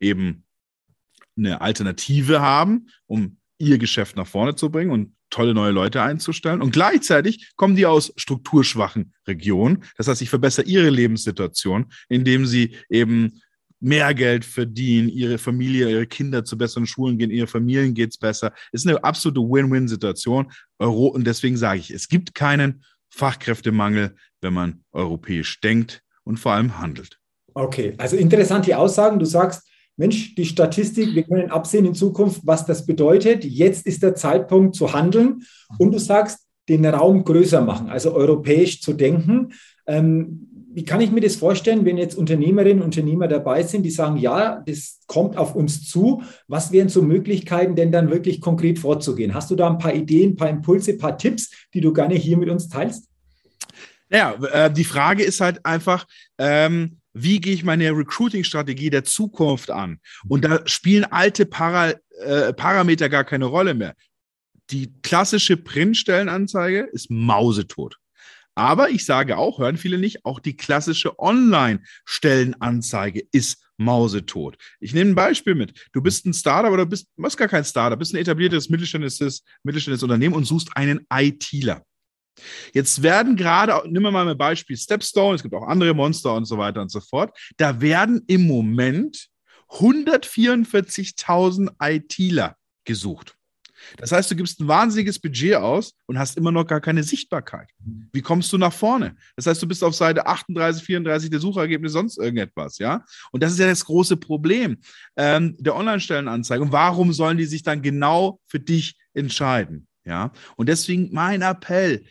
eben 0.00 0.44
eine 1.36 1.60
Alternative 1.60 2.40
haben, 2.40 2.88
um 3.06 3.38
ihr 3.58 3.78
Geschäft 3.78 4.16
nach 4.16 4.26
vorne 4.26 4.56
zu 4.56 4.70
bringen 4.70 4.90
und 4.90 5.14
tolle 5.30 5.54
neue 5.54 5.70
Leute 5.70 6.02
einzustellen. 6.02 6.62
Und 6.62 6.72
gleichzeitig 6.72 7.52
kommen 7.56 7.76
die 7.76 7.86
aus 7.86 8.12
strukturschwachen 8.16 9.14
Regionen. 9.26 9.84
Das 9.96 10.08
heißt, 10.08 10.22
ich 10.22 10.30
verbessere 10.30 10.66
ihre 10.66 10.90
Lebenssituation, 10.90 11.92
indem 12.08 12.46
sie 12.46 12.76
eben 12.88 13.40
mehr 13.86 14.14
Geld 14.14 14.44
verdienen, 14.44 15.08
ihre 15.08 15.38
Familie, 15.38 15.88
ihre 15.88 16.06
Kinder 16.08 16.44
zu 16.44 16.58
besseren 16.58 16.88
Schulen 16.88 17.18
gehen, 17.18 17.30
ihre 17.30 17.46
Familien 17.46 17.94
geht 17.94 18.10
es 18.10 18.18
besser. 18.18 18.52
Es 18.72 18.82
ist 18.82 18.88
eine 18.88 19.02
absolute 19.04 19.40
Win-Win-Situation. 19.40 20.50
Und 20.78 21.24
deswegen 21.24 21.56
sage 21.56 21.78
ich, 21.78 21.92
es 21.92 22.08
gibt 22.08 22.34
keinen 22.34 22.82
Fachkräftemangel, 23.10 24.16
wenn 24.40 24.54
man 24.54 24.80
europäisch 24.90 25.60
denkt 25.60 26.02
und 26.24 26.38
vor 26.38 26.52
allem 26.52 26.80
handelt. 26.80 27.20
Okay, 27.54 27.94
also 27.98 28.16
interessante 28.16 28.76
Aussagen. 28.76 29.20
Du 29.20 29.24
sagst, 29.24 29.62
Mensch, 29.96 30.34
die 30.34 30.46
Statistik, 30.46 31.14
wir 31.14 31.22
können 31.22 31.52
absehen 31.52 31.86
in 31.86 31.94
Zukunft, 31.94 32.40
was 32.44 32.66
das 32.66 32.86
bedeutet. 32.86 33.44
Jetzt 33.44 33.86
ist 33.86 34.02
der 34.02 34.16
Zeitpunkt 34.16 34.74
zu 34.74 34.92
handeln. 34.92 35.44
Und 35.78 35.92
du 35.92 35.98
sagst, 36.00 36.40
den 36.68 36.84
Raum 36.84 37.22
größer 37.22 37.60
machen, 37.60 37.88
also 37.88 38.12
europäisch 38.12 38.80
zu 38.80 38.94
denken. 38.94 39.52
Ähm, 39.86 40.55
wie 40.76 40.84
kann 40.84 41.00
ich 41.00 41.10
mir 41.10 41.22
das 41.22 41.36
vorstellen, 41.36 41.86
wenn 41.86 41.96
jetzt 41.96 42.18
Unternehmerinnen 42.18 42.82
und 42.82 42.94
Unternehmer 42.94 43.28
dabei 43.28 43.62
sind, 43.62 43.82
die 43.82 43.90
sagen, 43.90 44.18
ja, 44.18 44.62
das 44.66 45.00
kommt 45.06 45.38
auf 45.38 45.54
uns 45.54 45.88
zu. 45.88 46.22
Was 46.48 46.70
wären 46.70 46.90
so 46.90 47.00
Möglichkeiten, 47.00 47.76
denn 47.76 47.90
dann 47.90 48.10
wirklich 48.10 48.42
konkret 48.42 48.78
vorzugehen? 48.78 49.32
Hast 49.32 49.50
du 49.50 49.56
da 49.56 49.70
ein 49.70 49.78
paar 49.78 49.94
Ideen, 49.94 50.32
ein 50.32 50.36
paar 50.36 50.50
Impulse, 50.50 50.90
ein 50.90 50.98
paar 50.98 51.16
Tipps, 51.16 51.50
die 51.72 51.80
du 51.80 51.94
gerne 51.94 52.14
hier 52.14 52.36
mit 52.36 52.50
uns 52.50 52.68
teilst? 52.68 53.08
Ja, 54.10 54.34
äh, 54.52 54.70
die 54.70 54.84
Frage 54.84 55.22
ist 55.22 55.40
halt 55.40 55.64
einfach, 55.64 56.06
ähm, 56.36 56.98
wie 57.14 57.40
gehe 57.40 57.54
ich 57.54 57.64
meine 57.64 57.96
Recruiting-Strategie 57.96 58.90
der 58.90 59.04
Zukunft 59.04 59.70
an? 59.70 59.98
Und 60.28 60.44
da 60.44 60.60
spielen 60.66 61.06
alte 61.06 61.46
Para, 61.46 61.94
äh, 62.22 62.52
Parameter 62.52 63.08
gar 63.08 63.24
keine 63.24 63.46
Rolle 63.46 63.72
mehr. 63.72 63.94
Die 64.68 64.92
klassische 65.00 65.56
Printstellenanzeige 65.56 66.80
ist 66.92 67.10
mausetot. 67.10 67.96
Aber 68.56 68.90
ich 68.90 69.04
sage 69.04 69.36
auch, 69.36 69.58
hören 69.58 69.76
viele 69.76 69.98
nicht, 69.98 70.24
auch 70.24 70.40
die 70.40 70.56
klassische 70.56 71.18
Online-Stellenanzeige 71.18 73.22
ist 73.30 73.62
mausetot. 73.76 74.56
Ich 74.80 74.94
nehme 74.94 75.10
ein 75.10 75.14
Beispiel 75.14 75.54
mit. 75.54 75.88
Du 75.92 76.00
bist 76.00 76.24
ein 76.24 76.32
Startup 76.32 76.72
oder 76.72 76.86
bist, 76.86 77.06
bist 77.16 77.36
gar 77.36 77.48
kein 77.48 77.64
Startup, 77.64 77.98
bist 77.98 78.14
ein 78.14 78.18
etabliertes 78.18 78.70
mittelständisches, 78.70 79.44
mittelständisches 79.62 80.02
Unternehmen 80.02 80.34
und 80.34 80.46
suchst 80.46 80.74
einen 80.74 81.06
ITler. 81.12 81.84
Jetzt 82.72 83.02
werden 83.02 83.36
gerade, 83.36 83.74
wir 84.02 84.10
mal 84.10 84.28
ein 84.28 84.38
Beispiel 84.38 84.76
Stepstone, 84.76 85.36
es 85.36 85.42
gibt 85.42 85.54
auch 85.54 85.66
andere 85.66 85.94
Monster 85.94 86.34
und 86.34 86.46
so 86.46 86.58
weiter 86.58 86.80
und 86.80 86.90
so 86.90 87.00
fort, 87.00 87.36
da 87.58 87.80
werden 87.80 88.22
im 88.26 88.46
Moment 88.46 89.28
144.000 89.68 91.70
ITler 91.80 92.56
gesucht. 92.84 93.35
Das 93.96 94.12
heißt, 94.12 94.30
du 94.30 94.36
gibst 94.36 94.60
ein 94.60 94.68
wahnsinniges 94.68 95.18
Budget 95.18 95.54
aus 95.56 95.94
und 96.06 96.18
hast 96.18 96.36
immer 96.36 96.52
noch 96.52 96.66
gar 96.66 96.80
keine 96.80 97.02
Sichtbarkeit. 97.02 97.68
Wie 98.12 98.22
kommst 98.22 98.52
du 98.52 98.58
nach 98.58 98.72
vorne? 98.72 99.16
Das 99.36 99.46
heißt, 99.46 99.62
du 99.62 99.68
bist 99.68 99.82
auf 99.84 99.94
Seite 99.94 100.26
38, 100.26 100.84
34 100.84 101.30
der 101.30 101.40
Suchergebnisse, 101.40 101.92
sonst 101.92 102.18
irgendetwas, 102.18 102.78
ja? 102.78 103.04
Und 103.32 103.42
das 103.42 103.52
ist 103.52 103.58
ja 103.58 103.66
das 103.66 103.84
große 103.84 104.16
Problem 104.16 104.78
ähm, 105.16 105.56
der 105.58 105.76
Online-Stellenanzeige. 105.76 106.62
Und 106.62 106.72
warum 106.72 107.12
sollen 107.12 107.38
die 107.38 107.46
sich 107.46 107.62
dann 107.62 107.82
genau 107.82 108.40
für 108.46 108.60
dich 108.60 108.96
entscheiden? 109.14 109.86
Ja? 110.04 110.32
Und 110.56 110.68
deswegen 110.68 111.10
mein 111.12 111.42
Appell, 111.42 112.04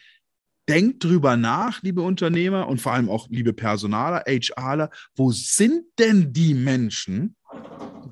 denkt 0.67 1.03
drüber 1.03 1.38
nach, 1.38 1.81
liebe 1.84 2.01
Unternehmer 2.01 2.67
und 2.67 2.81
vor 2.81 2.93
allem 2.93 3.10
auch 3.10 3.27
liebe 3.29 3.53
Personaler, 3.53 4.24
HRler, 4.27 4.89
wo 5.15 5.31
sind 5.31 5.84
denn 6.00 6.34
die 6.34 6.53
Menschen, 6.53 7.36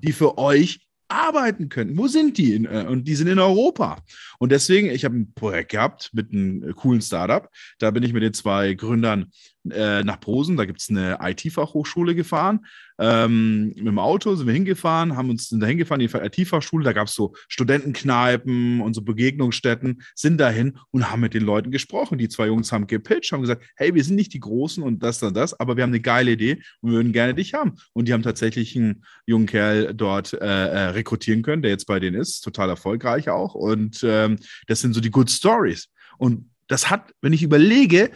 die 0.04 0.12
für 0.12 0.38
euch 0.38 0.83
arbeiten 1.14 1.70
könnten. 1.70 1.98
Wo 1.98 2.08
sind 2.08 2.38
die? 2.38 2.54
In, 2.54 2.66
äh, 2.66 2.86
und 2.88 3.08
die 3.08 3.16
sind 3.16 3.28
in 3.28 3.40
Europa. 3.40 4.02
Und 4.40 4.52
deswegen, 4.52 4.90
ich 4.90 5.06
habe 5.06 5.16
ein 5.16 5.34
Projekt 5.34 5.72
gehabt 5.72 6.10
mit 6.14 6.32
einem 6.32 6.64
äh, 6.64 6.74
coolen 6.74 7.02
Startup. 7.02 7.50
Da 7.80 7.92
bin 7.92 8.04
ich 8.04 8.14
mit 8.14 8.24
den 8.24 8.34
zwei 8.34 8.74
Gründern 8.74 9.32
äh, 9.70 10.04
nach 10.04 10.20
Prosen. 10.20 10.58
Da 10.58 10.66
gibt 10.66 10.82
es 10.82 10.90
eine 10.90 11.20
IT-Fachhochschule 11.22 12.16
gefahren. 12.16 12.66
Ähm, 13.00 13.70
mit 13.70 13.88
dem 13.88 14.00
Auto 14.00 14.36
sind 14.36 14.46
wir 14.46 14.54
hingefahren, 14.54 15.16
haben 15.18 15.30
uns 15.30 15.50
da 15.50 15.66
hingefahren, 15.66 16.00
die 16.00 16.06
IT-Fachschule. 16.06 16.84
Da 16.84 16.94
gab 16.94 17.08
es 17.08 17.16
so 17.16 17.34
Studentenkneipen 17.48 18.82
und 18.82 18.94
so 18.94 19.02
Begegnungsstätten, 19.02 20.02
sind 20.16 20.38
dahin 20.38 20.78
und 20.92 21.10
haben 21.10 21.22
mit 21.22 21.34
den 21.34 21.44
Leuten 21.44 21.72
gesprochen. 21.72 22.18
Die 22.18 22.30
zwei 22.30 22.48
Jungs 22.48 22.72
haben 22.72 22.88
gepitcht, 22.88 23.32
haben 23.32 23.42
gesagt: 23.42 23.64
Hey, 23.76 23.94
wir 23.96 24.04
sind 24.04 24.16
nicht 24.16 24.34
die 24.34 24.40
Großen 24.40 24.84
und 24.84 25.02
das, 25.02 25.24
und 25.24 25.36
das, 25.36 25.60
aber 25.60 25.76
wir 25.76 25.84
haben 25.84 25.92
eine 25.92 26.02
geile 26.02 26.32
Idee 26.32 26.62
und 26.82 26.92
würden 26.92 27.14
gerne 27.14 27.34
dich 27.34 27.54
haben. 27.54 27.74
Und 27.94 28.08
die 28.08 28.14
haben 28.14 28.24
tatsächlich 28.24 28.76
einen 28.76 29.04
jungen 29.26 29.48
Kerl 29.48 29.94
dort 29.94 30.34
äh, 30.34 30.38
äh, 30.38 30.80
rekrutieren 30.90 31.42
können, 31.42 31.62
der 31.62 31.72
jetzt 31.72 31.86
bei 31.86 32.00
denen 32.00 32.20
ist, 32.20 32.42
total 32.42 32.70
erfolgreich 32.70 33.30
auch. 33.30 33.56
Und 33.56 34.02
ähm, 34.04 34.38
das 34.68 34.82
sind 34.82 34.94
so 34.94 35.02
die 35.02 35.12
Good 35.12 35.32
Stories. 35.32 35.90
Und 36.18 36.50
das 36.68 36.90
hat, 36.90 37.14
wenn 37.22 37.34
ich 37.34 37.44
überlege, 37.44 38.12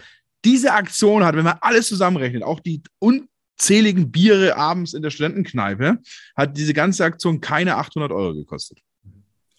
diese 0.46 0.74
Aktion 0.74 1.24
hat, 1.24 1.36
wenn 1.36 1.44
man 1.44 1.58
alles 1.62 1.88
zusammenrechnet, 1.88 2.44
auch 2.44 2.60
die 2.60 2.82
unzähligen 3.00 4.12
Biere 4.12 4.56
abends 4.56 4.94
in 4.94 5.02
der 5.02 5.10
Studentenkneipe, 5.10 6.00
hat 6.36 6.58
diese 6.58 6.74
ganze 6.74 7.06
Aktion 7.06 7.42
keine 7.42 7.76
800 7.78 8.12
Euro 8.12 8.34
gekostet. 8.34 8.80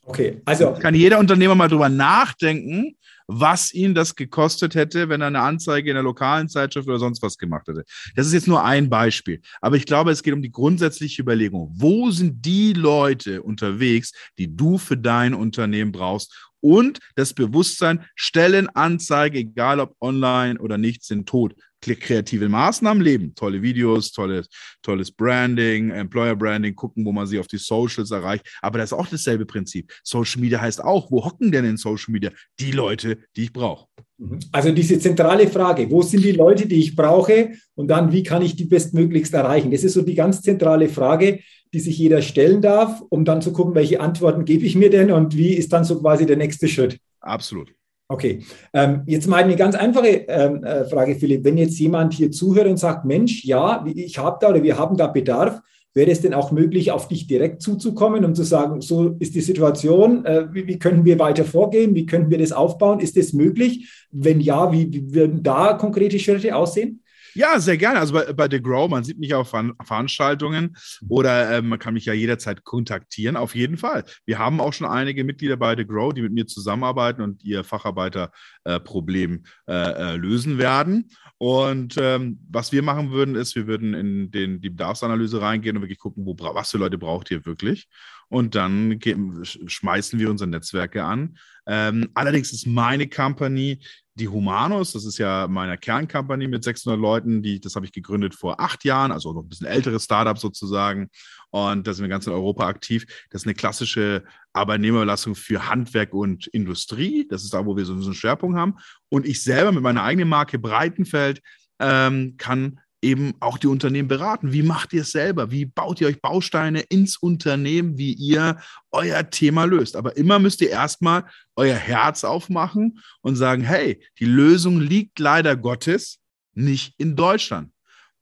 Okay, 0.08 0.40
also. 0.46 0.72
Kann 0.72 0.94
jeder 0.94 1.18
Unternehmer 1.18 1.54
mal 1.54 1.68
drüber 1.68 1.90
nachdenken, 1.90 2.96
was 3.26 3.74
ihn 3.74 3.94
das 3.94 4.16
gekostet 4.16 4.74
hätte, 4.74 5.10
wenn 5.10 5.20
er 5.20 5.26
eine 5.26 5.40
Anzeige 5.40 5.90
in 5.90 5.94
der 5.94 6.02
lokalen 6.02 6.48
Zeitschrift 6.48 6.88
oder 6.88 6.98
sonst 6.98 7.22
was 7.22 7.36
gemacht 7.36 7.68
hätte. 7.68 7.84
Das 8.16 8.26
ist 8.26 8.32
jetzt 8.32 8.48
nur 8.48 8.64
ein 8.64 8.88
Beispiel. 8.88 9.42
Aber 9.60 9.76
ich 9.76 9.84
glaube, 9.84 10.10
es 10.10 10.22
geht 10.22 10.32
um 10.32 10.40
die 10.40 10.50
grundsätzliche 10.50 11.20
Überlegung. 11.20 11.70
Wo 11.74 12.10
sind 12.10 12.44
die 12.44 12.72
Leute 12.72 13.42
unterwegs, 13.42 14.12
die 14.38 14.56
du 14.56 14.78
für 14.78 14.96
dein 14.96 15.34
Unternehmen 15.34 15.92
brauchst? 15.92 16.47
Und 16.60 16.98
das 17.14 17.34
Bewusstsein, 17.34 18.04
Stellenanzeige, 18.14 19.38
egal 19.38 19.80
ob 19.80 19.94
online 20.00 20.58
oder 20.58 20.78
nicht, 20.78 21.04
sind 21.04 21.28
tot 21.28 21.54
kreative 21.80 22.48
Maßnahmen 22.48 23.02
leben. 23.02 23.34
Tolle 23.34 23.62
Videos, 23.62 24.12
tolles, 24.12 24.48
tolles 24.82 25.10
Branding, 25.10 25.90
Employer 25.90 26.36
Branding, 26.36 26.74
gucken, 26.74 27.04
wo 27.04 27.12
man 27.12 27.26
sie 27.26 27.38
auf 27.38 27.46
die 27.46 27.58
Socials 27.58 28.10
erreicht. 28.10 28.46
Aber 28.60 28.78
das 28.78 28.92
ist 28.92 28.98
auch 28.98 29.06
dasselbe 29.06 29.46
Prinzip. 29.46 29.92
Social 30.02 30.40
Media 30.40 30.60
heißt 30.60 30.82
auch, 30.82 31.10
wo 31.10 31.24
hocken 31.24 31.52
denn 31.52 31.64
in 31.64 31.76
Social 31.76 32.12
Media 32.12 32.30
die 32.58 32.72
Leute, 32.72 33.18
die 33.36 33.44
ich 33.44 33.52
brauche? 33.52 33.86
Mhm. 34.18 34.40
Also 34.52 34.72
diese 34.72 34.98
zentrale 34.98 35.48
Frage, 35.48 35.90
wo 35.90 36.02
sind 36.02 36.24
die 36.24 36.32
Leute, 36.32 36.66
die 36.66 36.80
ich 36.80 36.96
brauche 36.96 37.52
und 37.74 37.88
dann, 37.88 38.12
wie 38.12 38.22
kann 38.22 38.42
ich 38.42 38.56
die 38.56 38.64
bestmöglichst 38.64 39.32
erreichen? 39.34 39.70
Das 39.70 39.84
ist 39.84 39.94
so 39.94 40.02
die 40.02 40.14
ganz 40.14 40.42
zentrale 40.42 40.88
Frage, 40.88 41.40
die 41.72 41.80
sich 41.80 41.98
jeder 41.98 42.22
stellen 42.22 42.62
darf, 42.62 43.02
um 43.08 43.24
dann 43.24 43.42
zu 43.42 43.52
gucken, 43.52 43.74
welche 43.74 44.00
Antworten 44.00 44.44
gebe 44.44 44.64
ich 44.64 44.74
mir 44.74 44.90
denn 44.90 45.10
und 45.10 45.36
wie 45.36 45.54
ist 45.54 45.72
dann 45.72 45.84
so 45.84 46.00
quasi 46.00 46.26
der 46.26 46.36
nächste 46.36 46.68
Schritt. 46.68 46.98
Absolut. 47.20 47.74
Okay, 48.10 48.42
ähm, 48.72 49.02
jetzt 49.06 49.26
mal 49.26 49.44
eine 49.44 49.54
ganz 49.54 49.74
einfache 49.74 50.06
ähm, 50.28 50.64
äh, 50.64 50.86
Frage, 50.86 51.14
Philipp. 51.14 51.44
Wenn 51.44 51.58
jetzt 51.58 51.78
jemand 51.78 52.14
hier 52.14 52.30
zuhört 52.30 52.66
und 52.66 52.78
sagt, 52.78 53.04
Mensch, 53.04 53.44
ja, 53.44 53.84
ich 53.86 54.18
habe 54.18 54.38
da 54.40 54.48
oder 54.48 54.62
wir 54.62 54.78
haben 54.78 54.96
da 54.96 55.08
Bedarf, 55.08 55.60
wäre 55.92 56.10
es 56.10 56.22
denn 56.22 56.32
auch 56.32 56.50
möglich, 56.50 56.90
auf 56.90 57.08
dich 57.08 57.26
direkt 57.26 57.60
zuzukommen 57.60 58.24
und 58.24 58.34
zu 58.34 58.44
sagen, 58.44 58.80
so 58.80 59.16
ist 59.18 59.34
die 59.34 59.42
Situation, 59.42 60.24
äh, 60.24 60.46
wie, 60.52 60.66
wie 60.66 60.78
können 60.78 61.04
wir 61.04 61.18
weiter 61.18 61.44
vorgehen, 61.44 61.94
wie 61.94 62.06
können 62.06 62.30
wir 62.30 62.38
das 62.38 62.52
aufbauen? 62.52 63.00
Ist 63.00 63.18
das 63.18 63.34
möglich? 63.34 64.06
Wenn 64.10 64.40
ja, 64.40 64.72
wie, 64.72 64.90
wie 64.90 65.14
würden 65.14 65.42
da 65.42 65.74
konkrete 65.74 66.18
Schritte 66.18 66.56
aussehen? 66.56 67.02
Ja, 67.38 67.60
sehr 67.60 67.76
gerne. 67.76 68.00
Also 68.00 68.14
bei, 68.14 68.32
bei 68.32 68.48
The 68.50 68.60
Grow, 68.60 68.90
man 68.90 69.04
sieht 69.04 69.20
mich 69.20 69.32
auf 69.32 69.50
Veranstaltungen 69.50 70.76
oder 71.08 71.58
äh, 71.58 71.62
man 71.62 71.78
kann 71.78 71.94
mich 71.94 72.04
ja 72.04 72.12
jederzeit 72.12 72.64
kontaktieren, 72.64 73.36
auf 73.36 73.54
jeden 73.54 73.76
Fall. 73.76 74.02
Wir 74.26 74.40
haben 74.40 74.60
auch 74.60 74.72
schon 74.72 74.88
einige 74.88 75.22
Mitglieder 75.22 75.56
bei 75.56 75.76
The 75.76 75.86
Grow, 75.86 76.12
die 76.12 76.22
mit 76.22 76.32
mir 76.32 76.48
zusammenarbeiten 76.48 77.22
und 77.22 77.44
ihr 77.44 77.62
Facharbeiterproblem 77.62 79.44
äh, 79.68 79.72
äh, 79.72 80.16
lösen 80.16 80.58
werden. 80.58 81.10
Und 81.36 81.94
ähm, 82.00 82.40
was 82.50 82.72
wir 82.72 82.82
machen 82.82 83.12
würden, 83.12 83.36
ist, 83.36 83.54
wir 83.54 83.68
würden 83.68 83.94
in 83.94 84.32
den, 84.32 84.60
die 84.60 84.70
Bedarfsanalyse 84.70 85.40
reingehen 85.40 85.76
und 85.76 85.82
wirklich 85.82 86.00
gucken, 86.00 86.26
wo, 86.26 86.34
was 86.36 86.72
für 86.72 86.78
Leute 86.78 86.98
braucht 86.98 87.30
ihr 87.30 87.46
wirklich. 87.46 87.86
Und 88.30 88.56
dann 88.56 88.98
schmeißen 89.44 90.18
wir 90.18 90.28
unsere 90.28 90.50
Netzwerke 90.50 91.04
an. 91.04 91.38
Ähm, 91.68 92.10
allerdings 92.14 92.52
ist 92.52 92.66
meine 92.66 93.08
Company 93.08 93.78
die 94.18 94.28
Humanos, 94.28 94.92
das 94.92 95.04
ist 95.04 95.18
ja 95.18 95.46
meine 95.48 95.78
Kerncompany 95.78 96.48
mit 96.48 96.64
600 96.64 97.00
Leuten, 97.00 97.42
die, 97.42 97.60
das 97.60 97.76
habe 97.76 97.86
ich 97.86 97.92
gegründet 97.92 98.34
vor 98.34 98.60
acht 98.60 98.84
Jahren, 98.84 99.12
also 99.12 99.32
noch 99.32 99.42
ein 99.42 99.48
bisschen 99.48 99.66
älteres 99.66 100.04
Startup 100.04 100.38
sozusagen. 100.38 101.08
Und 101.50 101.86
da 101.86 101.94
sind 101.94 102.04
wir 102.04 102.08
ganz 102.10 102.26
in 102.26 102.32
Europa 102.32 102.66
aktiv. 102.66 103.06
Das 103.30 103.42
ist 103.42 103.46
eine 103.46 103.54
klassische 103.54 104.24
Arbeitnehmerüberlassung 104.52 105.34
für 105.34 105.68
Handwerk 105.68 106.12
und 106.12 106.46
Industrie. 106.48 107.26
Das 107.28 107.44
ist 107.44 107.54
da, 107.54 107.64
wo 107.64 107.76
wir 107.76 107.84
so 107.84 107.94
einen 107.94 108.14
Schwerpunkt 108.14 108.58
haben. 108.58 108.74
Und 109.08 109.26
ich 109.26 109.42
selber 109.42 109.72
mit 109.72 109.82
meiner 109.82 110.02
eigenen 110.02 110.28
Marke 110.28 110.58
Breitenfeld 110.58 111.40
ähm, 111.78 112.36
kann 112.36 112.80
eben 113.02 113.34
auch 113.40 113.58
die 113.58 113.66
Unternehmen 113.68 114.08
beraten. 114.08 114.52
Wie 114.52 114.62
macht 114.62 114.92
ihr 114.92 115.02
es 115.02 115.12
selber? 115.12 115.50
Wie 115.50 115.66
baut 115.66 116.00
ihr 116.00 116.08
euch 116.08 116.20
Bausteine 116.20 116.80
ins 116.80 117.16
Unternehmen, 117.16 117.96
wie 117.96 118.12
ihr 118.12 118.58
euer 118.90 119.30
Thema 119.30 119.64
löst? 119.64 119.96
Aber 119.96 120.16
immer 120.16 120.38
müsst 120.38 120.60
ihr 120.60 120.70
erstmal 120.70 121.24
euer 121.56 121.76
Herz 121.76 122.24
aufmachen 122.24 123.00
und 123.20 123.36
sagen, 123.36 123.62
hey, 123.62 124.04
die 124.18 124.24
Lösung 124.24 124.80
liegt 124.80 125.18
leider 125.18 125.56
Gottes 125.56 126.18
nicht 126.54 126.94
in 126.98 127.14
Deutschland. 127.14 127.72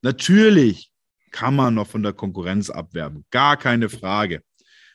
Natürlich 0.01 0.91
kann 1.31 1.55
man 1.55 1.73
noch 1.73 1.87
von 1.87 2.03
der 2.03 2.13
Konkurrenz 2.13 2.69
abwerben, 2.69 3.25
gar 3.31 3.57
keine 3.57 3.89
Frage. 3.89 4.41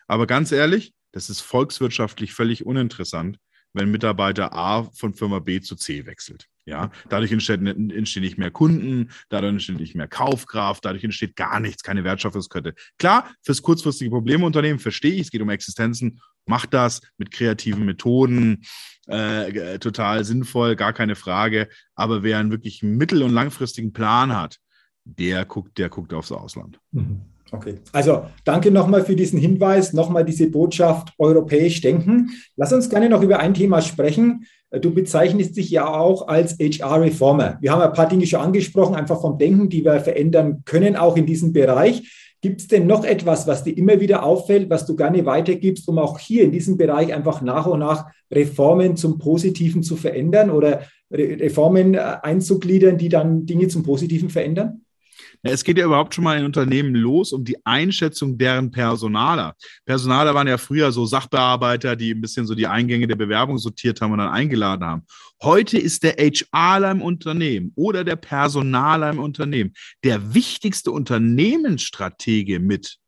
Aber 0.06 0.26
ganz 0.26 0.52
ehrlich, 0.52 0.94
das 1.12 1.28
ist 1.28 1.40
volkswirtschaftlich 1.40 2.32
völlig 2.32 2.64
uninteressant, 2.64 3.38
wenn 3.72 3.90
Mitarbeiter 3.90 4.52
A 4.52 4.84
von 4.84 5.14
Firma 5.14 5.38
B 5.38 5.60
zu 5.60 5.76
C 5.76 6.06
wechselt. 6.06 6.48
Ja, 6.64 6.92
dadurch 7.08 7.32
entstehen, 7.32 7.90
entstehen 7.90 8.22
nicht 8.22 8.38
mehr 8.38 8.52
Kunden, 8.52 9.10
dadurch 9.28 9.52
entsteht 9.52 9.80
nicht 9.80 9.96
mehr 9.96 10.06
Kaufkraft, 10.06 10.84
dadurch 10.84 11.02
entsteht 11.02 11.34
gar 11.34 11.58
nichts, 11.58 11.82
keine 11.82 12.04
Wertschöpfungskette. 12.04 12.74
Klar, 12.98 13.28
fürs 13.42 13.62
kurzfristige 13.62 14.10
Problemunternehmen 14.10 14.78
verstehe 14.78 15.14
ich, 15.14 15.22
es 15.22 15.30
geht 15.30 15.42
um 15.42 15.50
Existenzen, 15.50 16.20
macht 16.46 16.72
das 16.72 17.00
mit 17.18 17.32
kreativen 17.32 17.84
Methoden, 17.84 18.62
äh, 19.08 19.78
total 19.80 20.24
sinnvoll, 20.24 20.76
gar 20.76 20.92
keine 20.92 21.16
Frage. 21.16 21.68
Aber 21.96 22.22
wer 22.22 22.38
einen 22.38 22.52
wirklich 22.52 22.82
mittel- 22.82 23.24
und 23.24 23.32
langfristigen 23.32 23.92
Plan 23.92 24.36
hat, 24.36 24.58
der 25.04 25.44
guckt, 25.44 25.78
der 25.78 25.88
guckt 25.88 26.14
aufs 26.14 26.30
Ausland. 26.30 26.78
Mhm. 26.92 27.31
Okay, 27.52 27.74
also 27.92 28.24
danke 28.44 28.70
nochmal 28.70 29.04
für 29.04 29.14
diesen 29.14 29.38
Hinweis, 29.38 29.92
nochmal 29.92 30.24
diese 30.24 30.50
Botschaft 30.50 31.12
europäisch 31.18 31.82
denken. 31.82 32.30
Lass 32.56 32.72
uns 32.72 32.88
gerne 32.88 33.10
noch 33.10 33.22
über 33.22 33.40
ein 33.40 33.52
Thema 33.52 33.82
sprechen. 33.82 34.46
Du 34.80 34.94
bezeichnest 34.94 35.58
dich 35.58 35.70
ja 35.70 35.86
auch 35.86 36.28
als 36.28 36.58
HR-Reformer. 36.58 37.58
Wir 37.60 37.72
haben 37.72 37.82
ein 37.82 37.92
paar 37.92 38.08
Dinge 38.08 38.26
schon 38.26 38.40
angesprochen, 38.40 38.94
einfach 38.94 39.20
vom 39.20 39.36
Denken, 39.36 39.68
die 39.68 39.84
wir 39.84 40.00
verändern 40.00 40.62
können, 40.64 40.96
auch 40.96 41.14
in 41.18 41.26
diesem 41.26 41.52
Bereich. 41.52 42.34
Gibt 42.40 42.62
es 42.62 42.68
denn 42.68 42.86
noch 42.86 43.04
etwas, 43.04 43.46
was 43.46 43.64
dir 43.64 43.76
immer 43.76 44.00
wieder 44.00 44.24
auffällt, 44.24 44.70
was 44.70 44.86
du 44.86 44.96
gerne 44.96 45.26
weitergibst, 45.26 45.86
um 45.88 45.98
auch 45.98 46.18
hier 46.18 46.44
in 46.44 46.52
diesem 46.52 46.78
Bereich 46.78 47.12
einfach 47.12 47.42
nach 47.42 47.66
und 47.66 47.80
nach 47.80 48.06
Reformen 48.32 48.96
zum 48.96 49.18
Positiven 49.18 49.82
zu 49.82 49.96
verändern 49.96 50.50
oder 50.50 50.82
Reformen 51.10 51.94
äh, 51.94 51.98
einzugliedern, 52.22 52.96
die 52.96 53.10
dann 53.10 53.44
Dinge 53.44 53.68
zum 53.68 53.82
Positiven 53.82 54.30
verändern? 54.30 54.80
Es 55.44 55.64
geht 55.64 55.76
ja 55.76 55.86
überhaupt 55.86 56.14
schon 56.14 56.22
mal 56.22 56.38
in 56.38 56.44
Unternehmen 56.44 56.94
los 56.94 57.32
um 57.32 57.44
die 57.44 57.56
Einschätzung 57.66 58.38
deren 58.38 58.70
Personaler. 58.70 59.56
Personaler 59.84 60.34
waren 60.34 60.46
ja 60.46 60.56
früher 60.56 60.92
so 60.92 61.04
Sachbearbeiter, 61.04 61.96
die 61.96 62.14
ein 62.14 62.20
bisschen 62.20 62.46
so 62.46 62.54
die 62.54 62.68
Eingänge 62.68 63.08
der 63.08 63.16
Bewerbung 63.16 63.58
sortiert 63.58 64.00
haben 64.00 64.12
und 64.12 64.18
dann 64.18 64.28
eingeladen 64.28 64.84
haben. 64.84 65.02
Heute 65.42 65.78
ist 65.78 66.04
der 66.04 66.14
HRler 66.16 66.92
im 66.92 67.02
Unternehmen 67.02 67.72
oder 67.74 68.04
der 68.04 68.14
Personaler 68.14 69.10
im 69.10 69.18
Unternehmen 69.18 69.72
der 70.04 70.32
wichtigste 70.32 70.92
Unternehmensstratege 70.92 72.60
mit. 72.60 72.98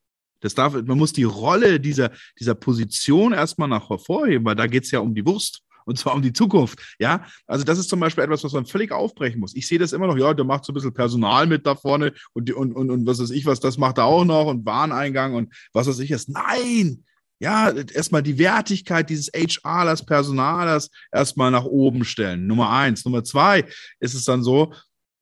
Das 0.40 0.56
darf, 0.56 0.74
man 0.74 0.98
muss 0.98 1.12
die 1.12 1.22
Rolle 1.22 1.78
dieser, 1.78 2.10
dieser 2.38 2.56
Position 2.56 3.32
erstmal 3.32 3.68
nach 3.68 3.88
hervorheben, 3.88 4.44
weil 4.44 4.56
da 4.56 4.66
geht 4.66 4.84
es 4.84 4.90
ja 4.90 4.98
um 4.98 5.14
die 5.14 5.24
Wurst 5.24 5.62
und 5.84 5.98
zwar 5.98 6.14
um 6.14 6.22
die 6.22 6.32
Zukunft. 6.32 6.96
Ja, 6.98 7.24
also 7.46 7.64
das 7.64 7.78
ist 7.78 7.88
zum 7.88 8.00
Beispiel 8.00 8.24
etwas, 8.24 8.44
was 8.44 8.52
man 8.52 8.66
völlig 8.66 8.92
aufbrechen 8.92 9.40
muss. 9.40 9.54
Ich 9.54 9.66
sehe 9.66 9.78
das 9.78 9.92
immer 9.92 10.06
noch, 10.06 10.16
ja, 10.16 10.34
der 10.34 10.44
macht 10.44 10.64
so 10.64 10.72
ein 10.72 10.74
bisschen 10.74 10.94
Personal 10.94 11.46
mit 11.46 11.66
da 11.66 11.74
vorne 11.74 12.12
und, 12.32 12.52
und, 12.52 12.72
und, 12.72 12.90
und 12.90 13.06
was 13.06 13.20
weiß 13.20 13.30
ich, 13.30 13.46
was 13.46 13.60
das 13.60 13.78
macht 13.78 13.98
er 13.98 14.04
auch 14.04 14.24
noch 14.24 14.46
und 14.46 14.66
Wareneingang 14.66 15.34
und 15.34 15.54
was 15.72 15.86
weiß 15.86 15.98
ich 16.00 16.10
ist. 16.10 16.28
Nein! 16.28 17.04
Ja, 17.40 17.70
erstmal 17.70 18.22
die 18.22 18.38
Wertigkeit 18.38 19.10
dieses 19.10 19.30
HRlers, 19.34 20.06
Personalers 20.06 20.88
erstmal 21.12 21.50
nach 21.50 21.64
oben 21.64 22.04
stellen. 22.04 22.46
Nummer 22.46 22.70
eins. 22.70 23.04
Nummer 23.04 23.24
zwei 23.24 23.64
ist 23.98 24.14
es 24.14 24.24
dann 24.24 24.42
so, 24.42 24.72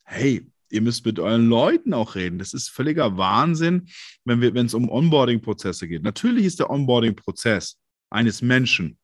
hey, 0.05 0.47
ihr 0.71 0.83
müsst 0.83 1.05
mit 1.05 1.19
euren 1.19 1.49
Leuten 1.49 1.95
auch 1.95 2.15
reden. 2.15 2.39
Das 2.39 2.55
ist 2.55 2.69
völliger 2.69 3.17
Wahnsinn, 3.17 3.89
wenn 4.25 4.67
es 4.67 4.75
um 4.75 4.89
Onboarding-Prozesse 4.89 5.89
geht. 5.89 6.03
Natürlich 6.03 6.47
ist 6.47 6.61
der 6.61 6.71
Onboarding-Prozess 6.71 7.79
eines 8.11 8.43
Menschen, 8.43 8.99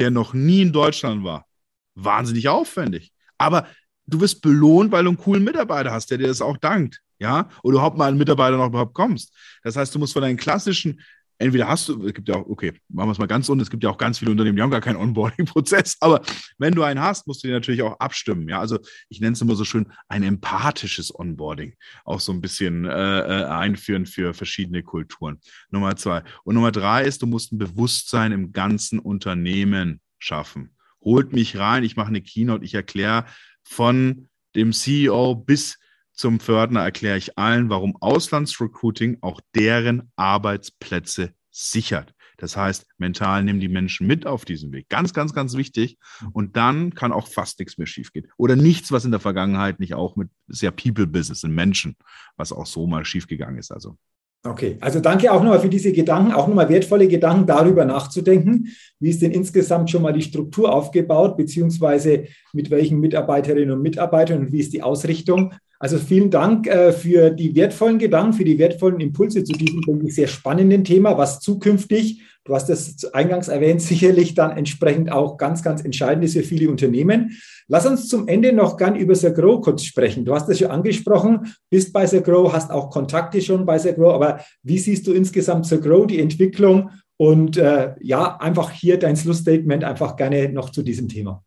der 0.00 0.10
noch 0.10 0.32
nie 0.34 0.62
in 0.62 0.72
Deutschland 0.72 1.24
war, 1.24 1.46
wahnsinnig 1.94 2.48
aufwendig. 2.48 3.12
Aber 3.38 3.66
du 4.06 4.20
wirst 4.20 4.42
belohnt, 4.42 4.92
weil 4.92 5.04
du 5.04 5.10
einen 5.10 5.18
coolen 5.18 5.44
Mitarbeiter 5.44 5.92
hast, 5.92 6.10
der 6.10 6.18
dir 6.18 6.26
das 6.26 6.42
auch 6.42 6.56
dankt. 6.56 7.00
Ja, 7.18 7.50
oder 7.62 7.74
überhaupt 7.74 7.98
mal 7.98 8.08
einen 8.08 8.16
Mitarbeiter 8.16 8.56
noch 8.56 8.68
überhaupt 8.68 8.94
kommst. 8.94 9.34
Das 9.62 9.76
heißt, 9.76 9.94
du 9.94 9.98
musst 9.98 10.14
von 10.14 10.22
deinen 10.22 10.38
klassischen 10.38 11.00
entweder 11.40 11.66
hast 11.66 11.88
du, 11.88 12.06
es 12.06 12.14
gibt 12.14 12.28
ja 12.28 12.36
auch, 12.36 12.46
okay, 12.48 12.72
machen 12.88 13.08
wir 13.08 13.12
es 13.12 13.18
mal 13.18 13.26
ganz 13.26 13.48
unten, 13.48 13.62
es 13.62 13.70
gibt 13.70 13.82
ja 13.82 13.90
auch 13.90 13.98
ganz 13.98 14.18
viele 14.18 14.30
Unternehmen, 14.30 14.56
die 14.56 14.62
haben 14.62 14.70
gar 14.70 14.80
keinen 14.80 14.96
Onboarding-Prozess, 14.96 15.96
aber 16.00 16.22
wenn 16.58 16.74
du 16.74 16.82
einen 16.82 17.00
hast, 17.00 17.26
musst 17.26 17.42
du 17.42 17.48
den 17.48 17.54
natürlich 17.54 17.82
auch 17.82 17.98
abstimmen. 17.98 18.48
Ja, 18.48 18.60
also 18.60 18.78
ich 19.08 19.20
nenne 19.20 19.32
es 19.32 19.40
immer 19.40 19.56
so 19.56 19.64
schön 19.64 19.90
ein 20.08 20.22
empathisches 20.22 21.12
Onboarding, 21.18 21.74
auch 22.04 22.20
so 22.20 22.32
ein 22.32 22.40
bisschen 22.40 22.84
äh, 22.84 22.90
äh, 22.90 23.44
einführen 23.46 24.06
für 24.06 24.34
verschiedene 24.34 24.82
Kulturen. 24.82 25.40
Nummer 25.70 25.96
zwei. 25.96 26.22
Und 26.44 26.54
Nummer 26.54 26.72
drei 26.72 27.04
ist, 27.04 27.22
du 27.22 27.26
musst 27.26 27.52
ein 27.52 27.58
Bewusstsein 27.58 28.32
im 28.32 28.52
ganzen 28.52 28.98
Unternehmen 28.98 30.00
schaffen. 30.18 30.76
Holt 31.02 31.32
mich 31.32 31.56
rein, 31.56 31.82
ich 31.82 31.96
mache 31.96 32.08
eine 32.08 32.20
Keynote, 32.20 32.64
ich 32.64 32.74
erkläre 32.74 33.24
von 33.62 34.28
dem 34.54 34.72
CEO 34.72 35.34
bis 35.34 35.78
zum 36.20 36.38
Fördner 36.38 36.80
erkläre 36.82 37.16
ich 37.16 37.38
allen, 37.38 37.70
warum 37.70 37.96
Auslandsrecruiting 37.98 39.18
auch 39.22 39.40
deren 39.54 40.12
Arbeitsplätze 40.16 41.32
sichert. 41.50 42.12
Das 42.36 42.58
heißt, 42.58 42.86
mental 42.98 43.42
nehmen 43.42 43.58
die 43.58 43.68
Menschen 43.68 44.06
mit 44.06 44.26
auf 44.26 44.44
diesen 44.44 44.70
Weg. 44.72 44.90
Ganz, 44.90 45.14
ganz, 45.14 45.32
ganz 45.32 45.56
wichtig. 45.56 45.98
Und 46.32 46.56
dann 46.56 46.94
kann 46.94 47.12
auch 47.12 47.26
fast 47.26 47.58
nichts 47.58 47.78
mehr 47.78 47.86
schiefgehen. 47.86 48.28
Oder 48.36 48.54
nichts, 48.54 48.92
was 48.92 49.06
in 49.06 49.10
der 49.10 49.20
Vergangenheit 49.20 49.80
nicht 49.80 49.94
auch 49.94 50.14
mit 50.14 50.28
sehr 50.46 50.70
People-Business 50.70 51.42
in 51.42 51.54
Menschen, 51.54 51.96
was 52.36 52.52
auch 52.52 52.66
so 52.66 52.86
mal 52.86 53.06
schiefgegangen 53.06 53.58
ist. 53.58 53.72
Also 53.72 53.96
Okay, 54.42 54.78
also 54.80 55.00
danke 55.00 55.30
auch 55.30 55.42
nochmal 55.42 55.60
für 55.60 55.68
diese 55.68 55.92
Gedanken, 55.92 56.32
auch 56.32 56.48
nochmal 56.48 56.70
wertvolle 56.70 57.08
Gedanken 57.08 57.46
darüber 57.46 57.84
nachzudenken. 57.84 58.68
Wie 58.98 59.10
ist 59.10 59.20
denn 59.20 59.32
insgesamt 59.32 59.90
schon 59.90 60.00
mal 60.00 60.14
die 60.14 60.22
Struktur 60.22 60.72
aufgebaut, 60.72 61.36
beziehungsweise 61.36 62.24
mit 62.54 62.70
welchen 62.70 63.00
Mitarbeiterinnen 63.00 63.70
und 63.70 63.82
Mitarbeitern 63.82 64.38
und 64.40 64.52
wie 64.52 64.60
ist 64.60 64.72
die 64.72 64.82
Ausrichtung? 64.82 65.52
Also 65.82 65.96
vielen 65.96 66.30
Dank 66.30 66.66
äh, 66.66 66.92
für 66.92 67.30
die 67.30 67.56
wertvollen 67.56 67.98
Gedanken, 67.98 68.34
für 68.34 68.44
die 68.44 68.58
wertvollen 68.58 69.00
Impulse 69.00 69.44
zu 69.44 69.54
diesem, 69.54 69.80
denke 69.80 70.06
ich, 70.06 70.14
sehr 70.14 70.28
spannenden 70.28 70.84
Thema, 70.84 71.16
was 71.16 71.40
zukünftig, 71.40 72.22
du 72.44 72.54
hast 72.54 72.68
das 72.68 73.02
eingangs 73.14 73.48
erwähnt, 73.48 73.80
sicherlich 73.80 74.34
dann 74.34 74.50
entsprechend 74.50 75.10
auch 75.10 75.38
ganz, 75.38 75.62
ganz 75.62 75.82
entscheidend 75.82 76.26
ist 76.26 76.34
für 76.34 76.42
viele 76.42 76.68
Unternehmen. 76.68 77.34
Lass 77.66 77.86
uns 77.86 78.08
zum 78.08 78.28
Ende 78.28 78.52
noch 78.52 78.76
gern 78.76 78.94
über 78.94 79.14
Grow 79.14 79.62
kurz 79.62 79.84
sprechen. 79.84 80.26
Du 80.26 80.34
hast 80.34 80.50
das 80.50 80.58
schon 80.58 80.70
angesprochen, 80.70 81.54
bist 81.70 81.94
bei 81.94 82.04
Grow, 82.04 82.52
hast 82.52 82.70
auch 82.70 82.90
Kontakte 82.90 83.40
schon 83.40 83.64
bei 83.64 83.78
Grow, 83.78 84.12
aber 84.12 84.40
wie 84.62 84.78
siehst 84.78 85.06
du 85.06 85.14
insgesamt 85.14 85.66
Grow, 85.80 86.06
die 86.06 86.20
Entwicklung 86.20 86.90
und 87.16 87.56
äh, 87.56 87.94
ja, 88.00 88.36
einfach 88.36 88.70
hier 88.70 88.98
dein 88.98 89.16
Schlussstatement 89.16 89.84
einfach 89.84 90.16
gerne 90.16 90.50
noch 90.50 90.68
zu 90.68 90.82
diesem 90.82 91.08
Thema. 91.08 91.42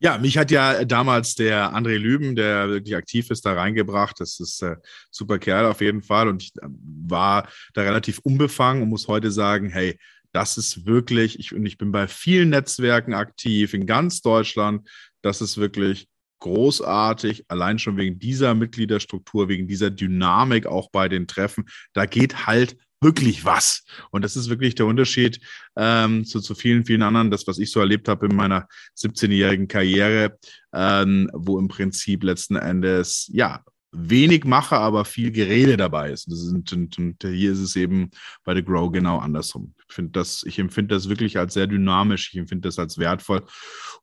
Ja, 0.00 0.18
mich 0.18 0.38
hat 0.38 0.50
ja 0.50 0.84
damals 0.84 1.34
der 1.34 1.74
André 1.74 1.96
Lüben, 1.96 2.36
der 2.36 2.68
wirklich 2.68 2.94
aktiv 2.94 3.30
ist, 3.30 3.44
da 3.44 3.54
reingebracht. 3.54 4.20
Das 4.20 4.38
ist 4.38 4.62
äh, 4.62 4.76
super 5.10 5.38
Kerl 5.38 5.66
auf 5.66 5.80
jeden 5.80 6.02
Fall. 6.02 6.28
Und 6.28 6.42
ich 6.42 6.52
äh, 6.56 6.68
war 7.06 7.48
da 7.74 7.82
relativ 7.82 8.20
unbefangen 8.20 8.82
und 8.82 8.90
muss 8.90 9.08
heute 9.08 9.32
sagen, 9.32 9.70
hey, 9.70 9.98
das 10.32 10.56
ist 10.56 10.86
wirklich, 10.86 11.38
ich, 11.40 11.54
und 11.54 11.66
ich 11.66 11.78
bin 11.78 11.90
bei 11.90 12.06
vielen 12.06 12.50
Netzwerken 12.50 13.14
aktiv 13.14 13.74
in 13.74 13.86
ganz 13.86 14.20
Deutschland. 14.20 14.88
Das 15.22 15.40
ist 15.40 15.56
wirklich 15.56 16.06
großartig, 16.40 17.46
allein 17.48 17.80
schon 17.80 17.96
wegen 17.96 18.20
dieser 18.20 18.54
Mitgliederstruktur, 18.54 19.48
wegen 19.48 19.66
dieser 19.66 19.90
Dynamik 19.90 20.66
auch 20.66 20.90
bei 20.90 21.08
den 21.08 21.26
Treffen. 21.26 21.64
Da 21.92 22.06
geht 22.06 22.46
halt 22.46 22.76
wirklich 23.00 23.44
was. 23.44 23.84
Und 24.10 24.22
das 24.22 24.36
ist 24.36 24.48
wirklich 24.48 24.74
der 24.74 24.86
Unterschied 24.86 25.40
ähm, 25.76 26.24
zu, 26.24 26.40
zu 26.40 26.54
vielen, 26.54 26.84
vielen 26.84 27.02
anderen, 27.02 27.30
das, 27.30 27.46
was 27.46 27.58
ich 27.58 27.70
so 27.70 27.80
erlebt 27.80 28.08
habe 28.08 28.26
in 28.26 28.36
meiner 28.36 28.68
17-jährigen 28.96 29.68
Karriere, 29.68 30.38
ähm, 30.72 31.30
wo 31.32 31.58
im 31.58 31.68
Prinzip 31.68 32.24
letzten 32.24 32.56
Endes, 32.56 33.30
ja, 33.32 33.64
wenig 33.90 34.44
mache, 34.44 34.76
aber 34.76 35.04
viel 35.04 35.30
Gerede 35.30 35.76
dabei 35.76 36.10
ist. 36.10 36.28
Und, 36.28 36.72
und, 36.72 36.98
und, 36.98 37.16
hier 37.22 37.52
ist 37.52 37.60
es 37.60 37.74
eben 37.76 38.10
bei 38.44 38.54
The 38.54 38.62
Grow 38.62 38.92
genau 38.92 39.18
andersrum. 39.18 39.74
Ich, 39.88 39.96
das, 40.12 40.42
ich 40.44 40.58
empfinde 40.58 40.94
das 40.94 41.08
wirklich 41.08 41.38
als 41.38 41.54
sehr 41.54 41.66
dynamisch, 41.66 42.30
ich 42.32 42.38
empfinde 42.38 42.68
das 42.68 42.78
als 42.78 42.98
wertvoll. 42.98 43.44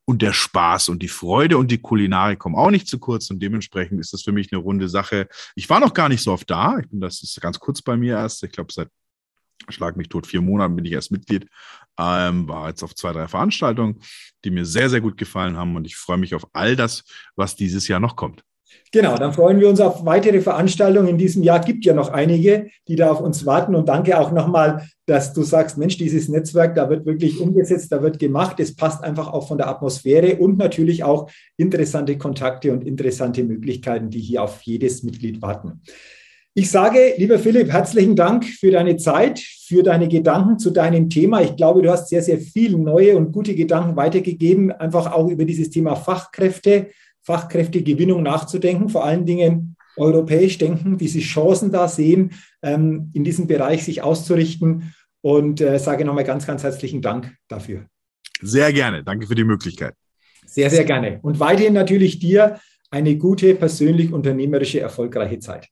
Und 0.05 0.21
der 0.21 0.33
Spaß 0.33 0.89
und 0.89 1.03
die 1.03 1.07
Freude 1.07 1.57
und 1.57 1.69
die 1.69 1.77
Kulinarik 1.77 2.39
kommen 2.39 2.55
auch 2.55 2.71
nicht 2.71 2.87
zu 2.87 2.99
kurz 2.99 3.29
und 3.29 3.39
dementsprechend 3.39 3.99
ist 3.99 4.13
das 4.13 4.23
für 4.23 4.31
mich 4.31 4.51
eine 4.51 4.61
runde 4.61 4.89
Sache. 4.89 5.27
Ich 5.55 5.69
war 5.69 5.79
noch 5.79 5.93
gar 5.93 6.09
nicht 6.09 6.23
so 6.23 6.31
oft 6.31 6.49
da. 6.49 6.79
Ich 6.79 6.89
bin, 6.89 6.99
das 6.99 7.21
ist 7.21 7.39
ganz 7.39 7.59
kurz 7.59 7.81
bei 7.81 7.95
mir 7.95 8.15
erst. 8.17 8.43
Ich 8.43 8.51
glaube, 8.51 8.73
seit 8.73 8.89
Schlag 9.69 9.95
mich 9.95 10.09
tot, 10.09 10.27
vier 10.27 10.41
Monaten 10.41 10.75
bin 10.75 10.85
ich 10.85 10.91
erst 10.91 11.11
Mitglied. 11.11 11.47
Ähm, 11.97 12.47
war 12.47 12.67
jetzt 12.69 12.83
auf 12.83 12.93
zwei, 12.93 13.13
drei 13.13 13.27
Veranstaltungen, 13.27 14.01
die 14.43 14.51
mir 14.51 14.65
sehr, 14.65 14.89
sehr 14.89 15.01
gut 15.01 15.17
gefallen 15.17 15.57
haben 15.57 15.75
und 15.75 15.85
ich 15.85 15.95
freue 15.95 16.17
mich 16.17 16.35
auf 16.35 16.47
all 16.53 16.75
das, 16.75 17.03
was 17.35 17.55
dieses 17.55 17.87
Jahr 17.87 17.99
noch 17.99 18.15
kommt. 18.15 18.43
Genau, 18.91 19.17
dann 19.17 19.33
freuen 19.33 19.59
wir 19.59 19.69
uns 19.69 19.79
auf 19.79 20.05
weitere 20.05 20.41
Veranstaltungen 20.41 21.09
in 21.09 21.17
diesem 21.17 21.43
Jahr. 21.43 21.59
Gibt 21.59 21.85
ja 21.85 21.93
noch 21.93 22.09
einige, 22.09 22.69
die 22.87 22.95
da 22.95 23.11
auf 23.11 23.19
uns 23.19 23.45
warten. 23.45 23.75
Und 23.75 23.89
danke 23.89 24.19
auch 24.19 24.31
nochmal, 24.31 24.87
dass 25.05 25.33
du 25.33 25.43
sagst, 25.43 25.77
Mensch, 25.77 25.97
dieses 25.97 26.29
Netzwerk, 26.29 26.75
da 26.75 26.89
wird 26.89 27.05
wirklich 27.05 27.39
umgesetzt, 27.39 27.91
da 27.91 28.01
wird 28.01 28.19
gemacht. 28.19 28.59
Es 28.59 28.75
passt 28.75 29.03
einfach 29.03 29.31
auch 29.31 29.47
von 29.47 29.57
der 29.57 29.67
Atmosphäre 29.67 30.37
und 30.37 30.57
natürlich 30.57 31.03
auch 31.03 31.29
interessante 31.57 32.17
Kontakte 32.17 32.71
und 32.71 32.85
interessante 32.85 33.43
Möglichkeiten, 33.43 34.09
die 34.09 34.19
hier 34.19 34.43
auf 34.43 34.61
jedes 34.61 35.03
Mitglied 35.03 35.41
warten. 35.41 35.81
Ich 36.57 36.71
sage, 36.71 37.15
lieber 37.17 37.37
Philipp, 37.37 37.69
herzlichen 37.69 38.15
Dank 38.15 38.45
für 38.45 38.71
deine 38.71 38.95
Zeit, 38.95 39.39
für 39.39 39.83
deine 39.83 40.07
Gedanken 40.07 40.57
zu 40.57 40.71
deinem 40.71 41.09
Thema. 41.09 41.41
Ich 41.41 41.57
glaube, 41.57 41.81
du 41.81 41.91
hast 41.91 42.07
sehr, 42.07 42.21
sehr 42.21 42.39
viele 42.39 42.77
neue 42.77 43.17
und 43.17 43.33
gute 43.33 43.55
Gedanken 43.55 43.97
weitergegeben, 43.97 44.71
einfach 44.71 45.11
auch 45.11 45.27
über 45.27 45.43
dieses 45.43 45.69
Thema 45.69 45.97
Fachkräfte 45.97 46.87
Fachkräftegewinnung 47.25 48.23
nachzudenken, 48.23 48.89
vor 48.89 49.03
allen 49.03 49.25
Dingen 49.25 49.75
europäisch 49.97 50.57
denken, 50.57 50.97
diese 50.97 51.19
Chancen 51.19 51.71
da 51.71 51.87
sehen, 51.87 52.31
ähm, 52.61 53.09
in 53.13 53.23
diesem 53.23 53.47
Bereich 53.47 53.83
sich 53.83 54.01
auszurichten. 54.01 54.93
Und 55.21 55.59
äh, 55.59 55.79
sage 55.79 56.05
nochmal 56.05 56.23
ganz, 56.23 56.45
ganz 56.45 56.61
herzlichen 56.63 57.01
Dank 57.01 57.35
dafür. 57.47 57.87
Sehr 58.41 58.71
gerne. 58.71 59.03
Danke 59.03 59.25
für 59.25 59.33
die 59.33 59.43
Möglichkeit. 59.43 59.95
Sehr, 60.45 60.69
sehr 60.69 60.83
gerne. 60.83 61.19
Und 61.23 61.39
weiterhin 61.39 61.73
natürlich 61.73 62.19
dir 62.19 62.59
eine 62.91 63.17
gute, 63.17 63.55
persönlich 63.55 64.13
unternehmerische, 64.13 64.79
erfolgreiche 64.79 65.39
Zeit. 65.39 65.67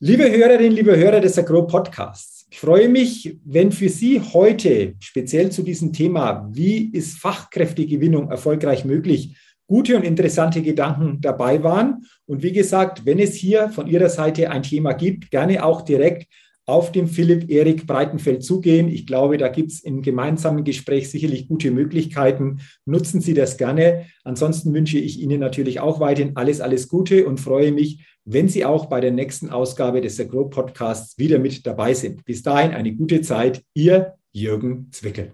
Liebe 0.00 0.30
Hörerinnen, 0.30 0.72
liebe 0.72 0.96
Hörer 0.96 1.20
des 1.20 1.38
Agro 1.38 1.66
Podcasts, 1.66 2.33
ich 2.54 2.60
freue 2.60 2.88
mich, 2.88 3.36
wenn 3.44 3.72
für 3.72 3.88
Sie 3.88 4.20
heute 4.20 4.94
speziell 5.00 5.50
zu 5.50 5.64
diesem 5.64 5.92
Thema, 5.92 6.48
wie 6.52 6.88
ist 6.92 7.18
Fachkräftegewinnung 7.18 8.30
erfolgreich 8.30 8.84
möglich, 8.84 9.36
gute 9.66 9.96
und 9.96 10.04
interessante 10.04 10.62
Gedanken 10.62 11.20
dabei 11.20 11.64
waren. 11.64 12.06
Und 12.26 12.44
wie 12.44 12.52
gesagt, 12.52 13.04
wenn 13.06 13.18
es 13.18 13.34
hier 13.34 13.70
von 13.70 13.88
Ihrer 13.88 14.08
Seite 14.08 14.52
ein 14.52 14.62
Thema 14.62 14.92
gibt, 14.92 15.32
gerne 15.32 15.64
auch 15.64 15.82
direkt 15.82 16.28
auf 16.66 16.92
dem 16.92 17.08
Philipp 17.08 17.50
Erik 17.50 17.86
Breitenfeld 17.86 18.42
zugehen. 18.42 18.88
Ich 18.88 19.06
glaube, 19.06 19.36
da 19.36 19.48
gibt 19.48 19.72
es 19.72 19.80
im 19.80 20.02
gemeinsamen 20.02 20.64
Gespräch 20.64 21.10
sicherlich 21.10 21.48
gute 21.48 21.70
Möglichkeiten. 21.70 22.60
Nutzen 22.86 23.20
Sie 23.20 23.34
das 23.34 23.56
gerne. 23.56 24.06
Ansonsten 24.24 24.72
wünsche 24.72 24.98
ich 24.98 25.20
Ihnen 25.20 25.40
natürlich 25.40 25.80
auch 25.80 26.00
weiterhin 26.00 26.36
alles, 26.36 26.60
alles 26.60 26.88
Gute 26.88 27.26
und 27.26 27.40
freue 27.40 27.72
mich, 27.72 28.06
wenn 28.24 28.48
Sie 28.48 28.64
auch 28.64 28.86
bei 28.86 29.00
der 29.00 29.12
nächsten 29.12 29.50
Ausgabe 29.50 30.00
des 30.00 30.18
Agro 30.18 30.46
Podcasts 30.46 31.18
wieder 31.18 31.38
mit 31.38 31.66
dabei 31.66 31.92
sind. 31.92 32.24
Bis 32.24 32.42
dahin 32.42 32.72
eine 32.72 32.94
gute 32.94 33.20
Zeit. 33.20 33.62
Ihr 33.74 34.14
Jürgen 34.32 34.88
Zwickel. 34.90 35.32